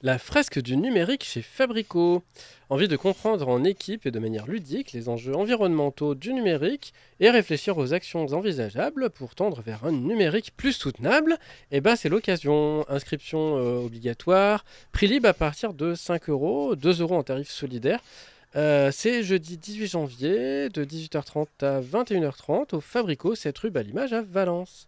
La 0.00 0.16
fresque 0.16 0.60
du 0.60 0.76
numérique 0.76 1.24
chez 1.24 1.42
Fabrico. 1.42 2.22
Envie 2.68 2.86
de 2.86 2.94
comprendre 2.94 3.48
en 3.48 3.64
équipe 3.64 4.06
et 4.06 4.12
de 4.12 4.20
manière 4.20 4.46
ludique 4.46 4.92
les 4.92 5.08
enjeux 5.08 5.34
environnementaux 5.34 6.14
du 6.14 6.32
numérique 6.32 6.94
et 7.18 7.30
réfléchir 7.30 7.76
aux 7.78 7.92
actions 7.92 8.32
envisageables 8.32 9.10
pour 9.10 9.34
tendre 9.34 9.60
vers 9.60 9.84
un 9.84 9.90
numérique 9.90 10.52
plus 10.56 10.72
soutenable 10.72 11.36
Eh 11.72 11.80
ben 11.80 11.96
c'est 11.96 12.08
l'occasion. 12.08 12.84
Inscription 12.88 13.56
euh, 13.56 13.84
obligatoire, 13.84 14.64
prix 14.92 15.08
libre 15.08 15.30
à 15.30 15.34
partir 15.34 15.74
de 15.74 15.96
5 15.96 16.28
euros, 16.28 16.76
2 16.76 17.00
euros 17.00 17.16
en 17.16 17.24
tarif 17.24 17.50
solidaire. 17.50 17.98
Euh, 18.54 18.92
c'est 18.92 19.24
jeudi 19.24 19.58
18 19.58 19.88
janvier 19.88 20.68
de 20.68 20.84
18h30 20.84 21.46
à 21.62 21.80
21h30 21.80 22.76
au 22.76 22.80
Fabrico, 22.80 23.34
7 23.34 23.58
rue 23.58 23.70
Balimage 23.70 24.12
à 24.12 24.22
Valence. 24.22 24.87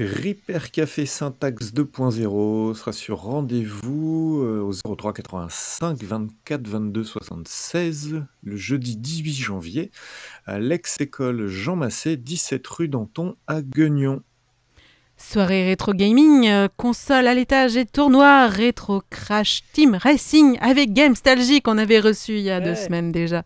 Ripper 0.00 0.60
Café 0.70 1.06
Syntax 1.06 1.72
2.0 1.74 2.74
sera 2.74 2.92
sur 2.92 3.22
rendez-vous 3.22 4.42
euh, 4.44 4.60
au 4.60 4.94
03 4.94 5.12
85 5.12 6.00
24 6.04 6.68
22 6.68 7.02
76 7.02 8.22
le 8.44 8.56
jeudi 8.56 8.96
18 8.96 9.32
janvier 9.34 9.90
à 10.46 10.60
l'ex-école 10.60 11.48
Jean 11.48 11.74
Massé, 11.74 12.16
17 12.16 12.64
rue 12.68 12.86
Danton 12.86 13.34
à 13.48 13.60
Guignon. 13.60 14.22
Soirée 15.20 15.64
rétro 15.66 15.94
gaming, 15.94 16.46
euh, 16.48 16.68
console 16.76 17.26
à 17.26 17.34
l'étage 17.34 17.76
et 17.76 17.84
tournoi 17.84 18.46
rétro 18.46 19.02
crash 19.10 19.62
team 19.72 19.96
racing 20.00 20.56
avec 20.60 20.92
Gamestalgie 20.92 21.60
qu'on 21.60 21.76
avait 21.76 21.98
reçu 21.98 22.34
il 22.36 22.42
y 22.42 22.50
a 22.50 22.60
deux 22.60 22.76
semaines 22.76 23.10
déjà. 23.10 23.42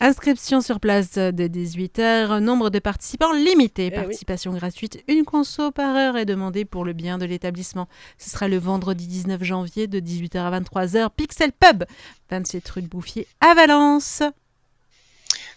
Inscription 0.00 0.62
sur 0.62 0.80
place 0.80 1.12
de 1.12 1.46
18h, 1.48 2.38
nombre 2.40 2.70
de 2.70 2.78
participants 2.78 3.32
limité, 3.34 3.86
Eh 3.86 3.90
oui. 3.90 4.02
participation 4.04 4.52
gratuite, 4.54 5.04
une 5.06 5.24
conso 5.24 5.70
par 5.70 5.94
heure 5.94 6.16
est 6.16 6.24
demandée 6.24 6.64
pour 6.64 6.84
le 6.84 6.94
bien 6.94 7.18
de 7.18 7.26
l'établissement. 7.26 7.88
Ce 8.16 8.30
sera 8.30 8.48
le 8.48 8.56
vendredi 8.56 9.06
19 9.06 9.44
janvier 9.44 9.86
de 9.88 10.00
18h 10.00 10.38
à 10.38 10.60
23h, 10.60 11.10
Pixel 11.14 11.52
Pub, 11.52 11.84
27 12.30 12.68
rue 12.70 12.82
de 12.82 12.88
Bouffier 12.88 13.26
à 13.42 13.54
Valence. 13.54 14.22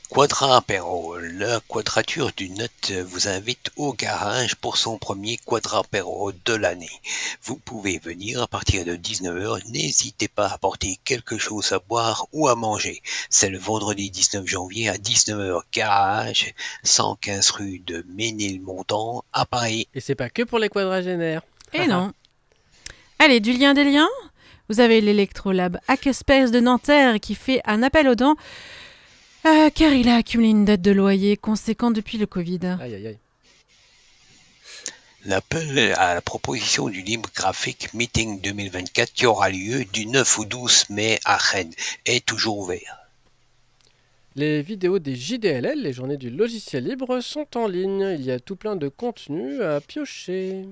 Quadra 0.10 0.58
Apéro, 0.58 1.18
la 1.20 1.60
quadrature 1.68 2.32
du 2.36 2.50
net 2.50 2.92
vous 3.06 3.28
invite 3.28 3.70
au 3.76 3.94
garage 3.94 4.56
pour 4.56 4.78
son 4.78 4.98
premier 4.98 5.38
Quadra 5.38 5.82
Apéro 5.82 6.32
de 6.32 6.54
l'année. 6.56 6.90
Vous 7.44 7.58
pouvez 7.58 8.00
venir 8.00 8.42
à 8.42 8.48
partir 8.48 8.86
de 8.86 8.96
19h, 8.96 9.70
n'hésitez 9.70 10.28
pas 10.28 10.48
à 10.48 10.56
apporter 10.56 10.98
quelque 11.06 11.38
chose 11.38 11.72
à 11.74 11.80
boire 11.80 12.26
ou 12.34 12.48
à 12.48 12.56
manger. 12.56 13.04
C'est 13.30 13.50
le 13.50 13.60
vendredi 13.60 14.10
19 14.10 14.48
janvier 14.48 14.90
à 14.90 14.96
19h, 14.96 15.62
garage, 15.72 16.56
115 16.82 17.52
rue 17.52 17.78
de 17.78 18.04
Ménilmontant 18.10 19.24
à 19.32 19.46
Paris. 19.46 19.88
Et 19.94 20.02
c'est 20.02 20.16
pas 20.16 20.32
que 20.32 20.42
pour 20.42 20.58
les 20.58 20.70
quadragénaires. 20.70 21.44
Et 21.72 21.86
non. 21.86 22.14
Allez, 23.20 23.40
du 23.40 23.54
lien 23.54 23.76
des 23.76 23.84
liens. 23.84 24.10
Vous 24.70 24.80
avez 24.80 25.02
l'Electrolab 25.02 25.78
Hackespace 25.88 26.50
de 26.50 26.60
Nanterre 26.60 27.20
qui 27.20 27.36
fait 27.36 27.62
un 27.66 27.84
appel 27.84 28.08
aux 28.08 28.16
dents 28.16 28.36
euh, 29.46 29.70
car 29.70 29.94
il 29.94 30.10
a 30.10 30.16
accumulé 30.16 30.50
une 30.50 30.66
dette 30.66 30.82
de 30.82 30.92
loyer 30.92 31.38
conséquente 31.38 31.94
depuis 31.94 32.18
le 32.18 32.26
Covid. 32.26 32.60
Aïe 32.82 32.96
aïe 32.96 33.08
aïe. 33.08 33.18
L'appel 35.26 35.94
à 35.98 36.14
la 36.14 36.22
proposition 36.22 36.88
du 36.88 37.02
Libre 37.02 37.30
Graphic 37.36 37.94
Meeting 37.94 38.40
2024 38.40 39.12
qui 39.12 39.26
aura 39.26 39.50
lieu 39.50 39.84
du 39.86 40.06
9 40.06 40.40
au 40.40 40.46
12 40.46 40.90
mai 40.92 41.20
à 41.26 41.36
Rennes 41.36 41.74
est 42.06 42.26
toujours 42.26 42.60
ouvert. 42.60 43.00
Les 44.36 44.62
vidéos 44.62 45.00
des 45.00 45.16
JDLL, 45.16 45.82
les 45.82 45.92
journées 45.92 46.16
du 46.16 46.30
logiciel 46.30 46.86
libre, 46.86 47.20
sont 47.20 47.58
en 47.58 47.68
ligne. 47.68 48.16
Il 48.18 48.24
y 48.24 48.32
a 48.32 48.40
tout 48.40 48.56
plein 48.56 48.78
de 48.78 48.88
contenu 48.88 49.62
à 49.62 49.82
piocher. 49.82 50.66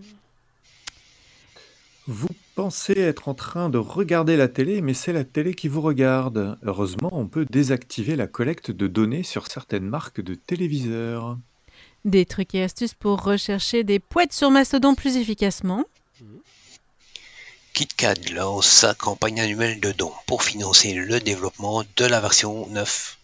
Vous 2.08 2.30
pensez 2.56 2.94
être 2.94 3.28
en 3.28 3.34
train 3.34 3.70
de 3.70 3.78
regarder 3.78 4.38
la 4.38 4.48
télé, 4.48 4.82
mais 4.82 4.94
c'est 4.94 5.12
la 5.12 5.26
télé 5.26 5.54
qui 5.54 5.68
vous 5.68 5.82
regarde. 5.82 6.58
Heureusement, 6.64 7.10
on 7.12 7.28
peut 7.28 7.46
désactiver 7.50 8.16
la 8.16 8.28
collecte 8.28 8.72
de 8.72 8.88
données 8.88 9.24
sur 9.24 9.48
certaines 9.48 9.86
marques 9.88 10.22
de 10.22 10.34
téléviseurs. 10.34 11.38
Des 12.06 12.26
trucs 12.26 12.56
et 12.56 12.64
astuces 12.64 12.94
pour 12.94 13.22
rechercher 13.24 13.84
des 13.84 14.00
poètes 14.00 14.32
sur 14.32 14.50
Mastodon 14.52 14.96
plus 14.96 15.18
efficacement. 15.18 15.84
KitKat 17.74 18.32
lance 18.34 18.68
sa 18.68 18.94
campagne 18.94 19.42
annuelle 19.42 19.82
de 19.82 19.92
dons 19.92 20.14
pour 20.26 20.44
financer 20.44 20.94
le 20.94 21.20
développement 21.20 21.84
de 21.98 22.06
la 22.06 22.22
version 22.22 22.68
9. 22.68 23.17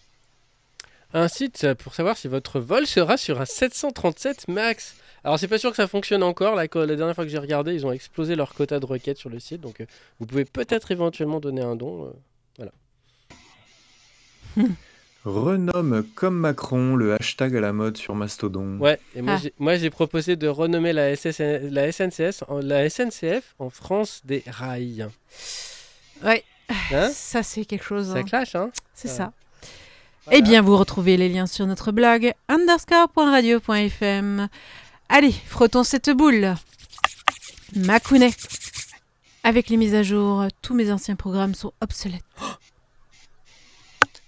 Un 1.13 1.27
site 1.27 1.73
pour 1.75 1.93
savoir 1.93 2.17
si 2.17 2.27
votre 2.27 2.59
vol 2.59 2.87
sera 2.87 3.17
sur 3.17 3.39
un 3.39 3.45
737 3.45 4.47
Max. 4.47 4.95
Alors 5.23 5.39
c'est 5.39 5.47
pas 5.47 5.57
sûr 5.59 5.69
que 5.69 5.77
ça 5.77 5.87
fonctionne 5.87 6.23
encore. 6.23 6.55
La, 6.55 6.63
la 6.73 6.95
dernière 6.95 7.15
fois 7.15 7.23
que 7.23 7.29
j'ai 7.29 7.37
regardé, 7.37 7.73
ils 7.73 7.85
ont 7.85 7.91
explosé 7.91 8.35
leur 8.35 8.53
quota 8.53 8.79
de 8.79 8.85
requêtes 8.85 9.17
sur 9.19 9.29
le 9.29 9.39
site. 9.39 9.61
Donc 9.61 9.79
euh, 9.81 9.85
vous 10.19 10.25
pouvez 10.25 10.43
peut-être 10.45 10.91
éventuellement 10.91 11.39
donner 11.39 11.61
un 11.61 11.75
don. 11.75 12.07
euh, 12.07 12.11
voilà. 12.57 12.71
Renomme 15.25 16.03
comme 16.15 16.35
Macron 16.37 16.97
le 16.97 17.13
hashtag 17.13 17.55
à 17.55 17.61
la 17.61 17.71
mode 17.71 17.95
sur 17.95 18.13
Mastodon. 18.13 18.77
Ouais, 18.79 18.99
et 19.15 19.21
moi 19.21 19.35
Ah. 19.35 19.39
j'ai- 19.41 19.53
moi 19.57 19.75
j'ai 19.77 19.89
proposé 19.89 20.35
de 20.35 20.49
renommer 20.49 20.91
la, 20.91 21.15
SSN 21.15 21.69
la, 21.69 21.91
SNCF 21.93 23.55
en 23.57 23.69
France 23.69 24.21
des 24.25 24.43
rails. 24.47 25.07
Ouais, 26.23 26.43
Hein? 26.91 27.09
Ça 27.13 27.41
c'est 27.43 27.63
quelque 27.65 27.85
chose. 27.85 28.07
Ça 28.11 28.17
hein. 28.19 28.23
clash, 28.23 28.55
hein? 28.55 28.71
C'est 28.93 29.07
ça. 29.07 29.31
Voilà. 30.25 30.39
Eh 30.39 30.41
bien, 30.41 30.61
vous 30.61 30.77
retrouvez 30.77 31.17
les 31.17 31.27
liens 31.29 31.47
sur 31.47 31.67
notre 31.67 31.91
blog 31.91 32.33
underscore.radio.fm. 32.47 34.47
Allez, 35.09 35.31
frottons 35.31 35.83
cette 35.83 36.09
boule. 36.09 36.55
Macounet. 37.75 38.31
Avec 39.43 39.69
les 39.69 39.75
mises 39.77 39.95
à 39.95 40.03
jour, 40.03 40.45
tous 40.61 40.73
mes 40.73 40.91
anciens 40.91 41.17
programmes 41.17 41.55
sont 41.55 41.73
obsolètes. 41.81 42.23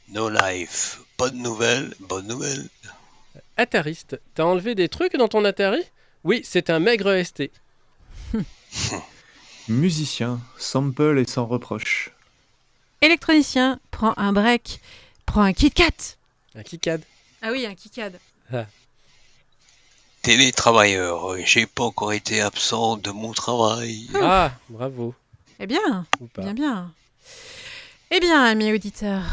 No 0.09 0.29
Life. 0.29 0.99
Bonne 1.17 1.41
nouvelle, 1.41 1.93
bonne 1.99 2.27
nouvelle. 2.27 2.69
Attariste, 3.57 4.21
t'as 4.35 4.43
enlevé 4.43 4.75
des 4.75 4.87
trucs 4.87 5.17
dans 5.17 5.27
ton 5.27 5.43
Atari? 5.43 5.81
Oui, 6.23 6.41
c'est 6.43 6.69
un 6.69 6.79
maigre 6.79 7.21
ST. 7.23 7.49
Musicien, 9.67 10.39
sample 10.57 11.19
et 11.19 11.27
sans 11.27 11.45
reproche. 11.45 12.11
Électronicien, 13.01 13.79
prends 13.91 14.13
un 14.17 14.31
break. 14.31 14.79
Prends 15.25 15.41
un 15.43 15.53
Kit 15.53 15.71
Kat. 15.71 16.15
Un 16.55 16.63
kikad. 16.63 17.01
Ah 17.41 17.49
oui, 17.51 17.65
un 17.65 17.75
Kit 17.75 17.89
Kat. 17.89 18.11
Télétravailleur, 20.21 21.37
j'ai 21.45 21.65
pas 21.67 21.83
encore 21.83 22.13
été 22.13 22.41
absent 22.41 22.97
de 22.97 23.11
mon 23.11 23.31
travail. 23.33 24.07
Ah, 24.15 24.51
bravo. 24.69 25.13
Eh 25.59 25.67
bien, 25.67 26.05
Ou 26.19 26.25
pas. 26.27 26.41
bien, 26.41 26.53
bien. 26.53 26.91
Eh 28.11 28.19
bien, 28.19 28.43
amis 28.43 28.71
auditeurs, 28.73 29.23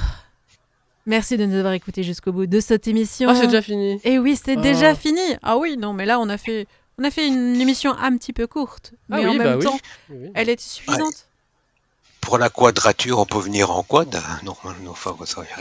merci 1.07 1.37
de 1.37 1.47
nous 1.47 1.57
avoir 1.57 1.73
écoutés 1.73 2.03
jusqu'au 2.03 2.33
bout 2.33 2.47
de 2.47 2.61
cette 2.61 2.89
émission. 2.89 3.29
Ah, 3.31 3.35
c'est 3.35 3.47
déjà 3.47 3.63
fini. 3.63 4.01
Eh 4.05 4.19
oui, 4.19 4.37
c'est 4.43 4.57
Ah. 4.59 4.61
déjà 4.61 4.95
fini. 4.95 5.21
Ah 5.43 5.57
oui, 5.57 5.77
non, 5.79 5.93
mais 5.95 6.05
là, 6.05 6.19
on 6.21 6.29
a 6.29 6.37
fait, 6.39 6.67
on 6.99 7.05
a 7.05 7.11
fait 7.11 7.27
une 7.27 7.61
émission 7.61 7.93
un 7.97 8.17
petit 8.19 8.33
peu 8.33 8.47
courte, 8.47 8.93
Ah 9.11 9.17
mais 9.17 9.27
en 9.27 9.31
oui, 9.33 9.39
même 9.39 9.49
bah 9.49 9.57
oui. 9.59 9.65
temps, 9.65 9.79
Oui, 10.11 10.31
elle 10.35 10.49
était 10.51 10.63
suffisante. 10.63 11.27
Pour 12.23 12.39
la 12.39 12.49
quadrature, 12.49 13.19
on 13.19 13.27
peut 13.27 13.41
venir 13.41 13.71
en 13.71 13.83
quad 13.83 14.17
Normalement, 14.43 14.93
enfin, 14.93 15.15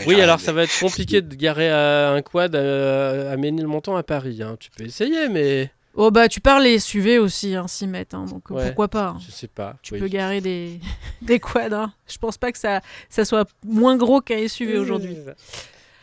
Oui, 0.07 0.21
alors 0.21 0.39
ça 0.39 0.53
va 0.53 0.63
être 0.63 0.79
compliqué 0.79 1.21
de 1.21 1.35
garer 1.35 1.69
euh, 1.69 2.15
un 2.15 2.21
quad 2.21 2.55
à, 2.55 3.31
à 3.31 3.35
Ménilmontant 3.35 3.97
à 3.97 4.03
Paris. 4.03 4.41
hein. 4.41 4.55
Tu 4.59 4.69
peux 4.69 4.85
essayer, 4.85 5.27
mais 5.27 5.69
Oh 5.95 6.09
bah, 6.11 6.29
tu 6.29 6.39
parles 6.39 6.63
les 6.63 6.79
SUV 6.79 7.19
aussi, 7.19 7.53
hein, 7.55 7.65
6 7.67 7.87
mètres, 7.87 8.15
hein, 8.15 8.25
donc 8.25 8.43
euh, 8.49 8.53
Ouais. 8.53 8.65
pourquoi 8.67 8.87
pas. 8.87 9.07
hein. 9.07 9.19
je 9.25 9.31
sais 9.31 9.47
pas. 9.49 9.75
Tu 9.81 9.95
oui. 9.95 9.99
peux 9.99 10.07
garer 10.07 10.39
des, 10.39 10.79
des 11.21 11.39
quads. 11.41 11.73
hein. 11.73 11.91
Je 12.07 12.17
pense 12.17 12.37
pas 12.37 12.51
que 12.53 12.57
ça, 12.57 12.79
ça 13.09 13.25
soit 13.25 13.45
moins 13.65 13.97
gros 13.97 14.21
qu'un 14.21 14.47
SUV 14.47 14.77
aujourd'hui. 14.77 15.17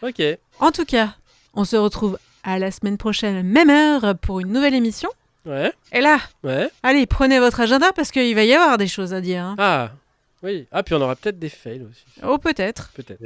Ok. 0.03 0.21
En 0.61 0.71
tout 0.73 0.85
cas, 0.85 1.14
on 1.55 1.64
se 1.64 1.77
retrouve 1.77 2.18
à 2.42 2.59
la 2.59 2.71
semaine 2.71 2.99
prochaine, 2.99 3.42
même 3.47 3.71
heure, 3.71 4.14
pour 4.21 4.40
une 4.40 4.53
nouvelle 4.53 4.75
émission. 4.75 5.09
Ouais. 5.47 5.73
Et 5.92 6.01
là, 6.03 6.18
Ouais. 6.44 6.68
allez, 6.83 7.07
prenez 7.07 7.38
votre 7.38 7.61
agenda 7.61 7.92
parce 7.94 8.11
qu'il 8.11 8.35
va 8.35 8.44
y 8.44 8.53
avoir 8.53 8.77
des 8.77 8.88
choses 8.88 9.14
à 9.14 9.21
dire. 9.23 9.42
hein. 9.44 9.57
Ah. 9.59 9.90
Oui. 10.42 10.66
Ah, 10.70 10.83
puis 10.83 10.94
on 10.94 11.01
aura 11.01 11.16
peut-être 11.16 11.38
des 11.38 11.48
fails 11.48 11.83
aussi. 11.83 12.05
Oh, 12.22 12.38
peut-être. 12.38 12.90
Peut-être. 12.94 13.20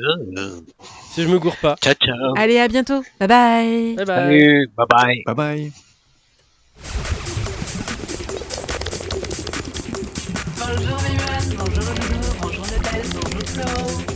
Si 1.12 1.22
je 1.22 1.29
me 1.29 1.38
gourre 1.38 1.57
pas. 1.57 1.77
Ciao, 1.83 1.94
ciao. 1.94 2.35
Allez, 2.37 2.59
à 2.59 2.68
bientôt. 2.68 3.03
Bye 3.20 3.29
bye. 3.29 3.96
Bye 3.96 4.07
bye. 4.07 4.07
Salut, 4.07 4.70
bye 4.77 4.87
bye. 4.88 5.22
Bye 5.27 5.35
bye. 5.35 5.72
Bonjour 10.59 10.98
bonjour 11.59 11.85
bonjour 12.40 12.64
bonjour 12.81 13.46
Flo. 13.46 14.12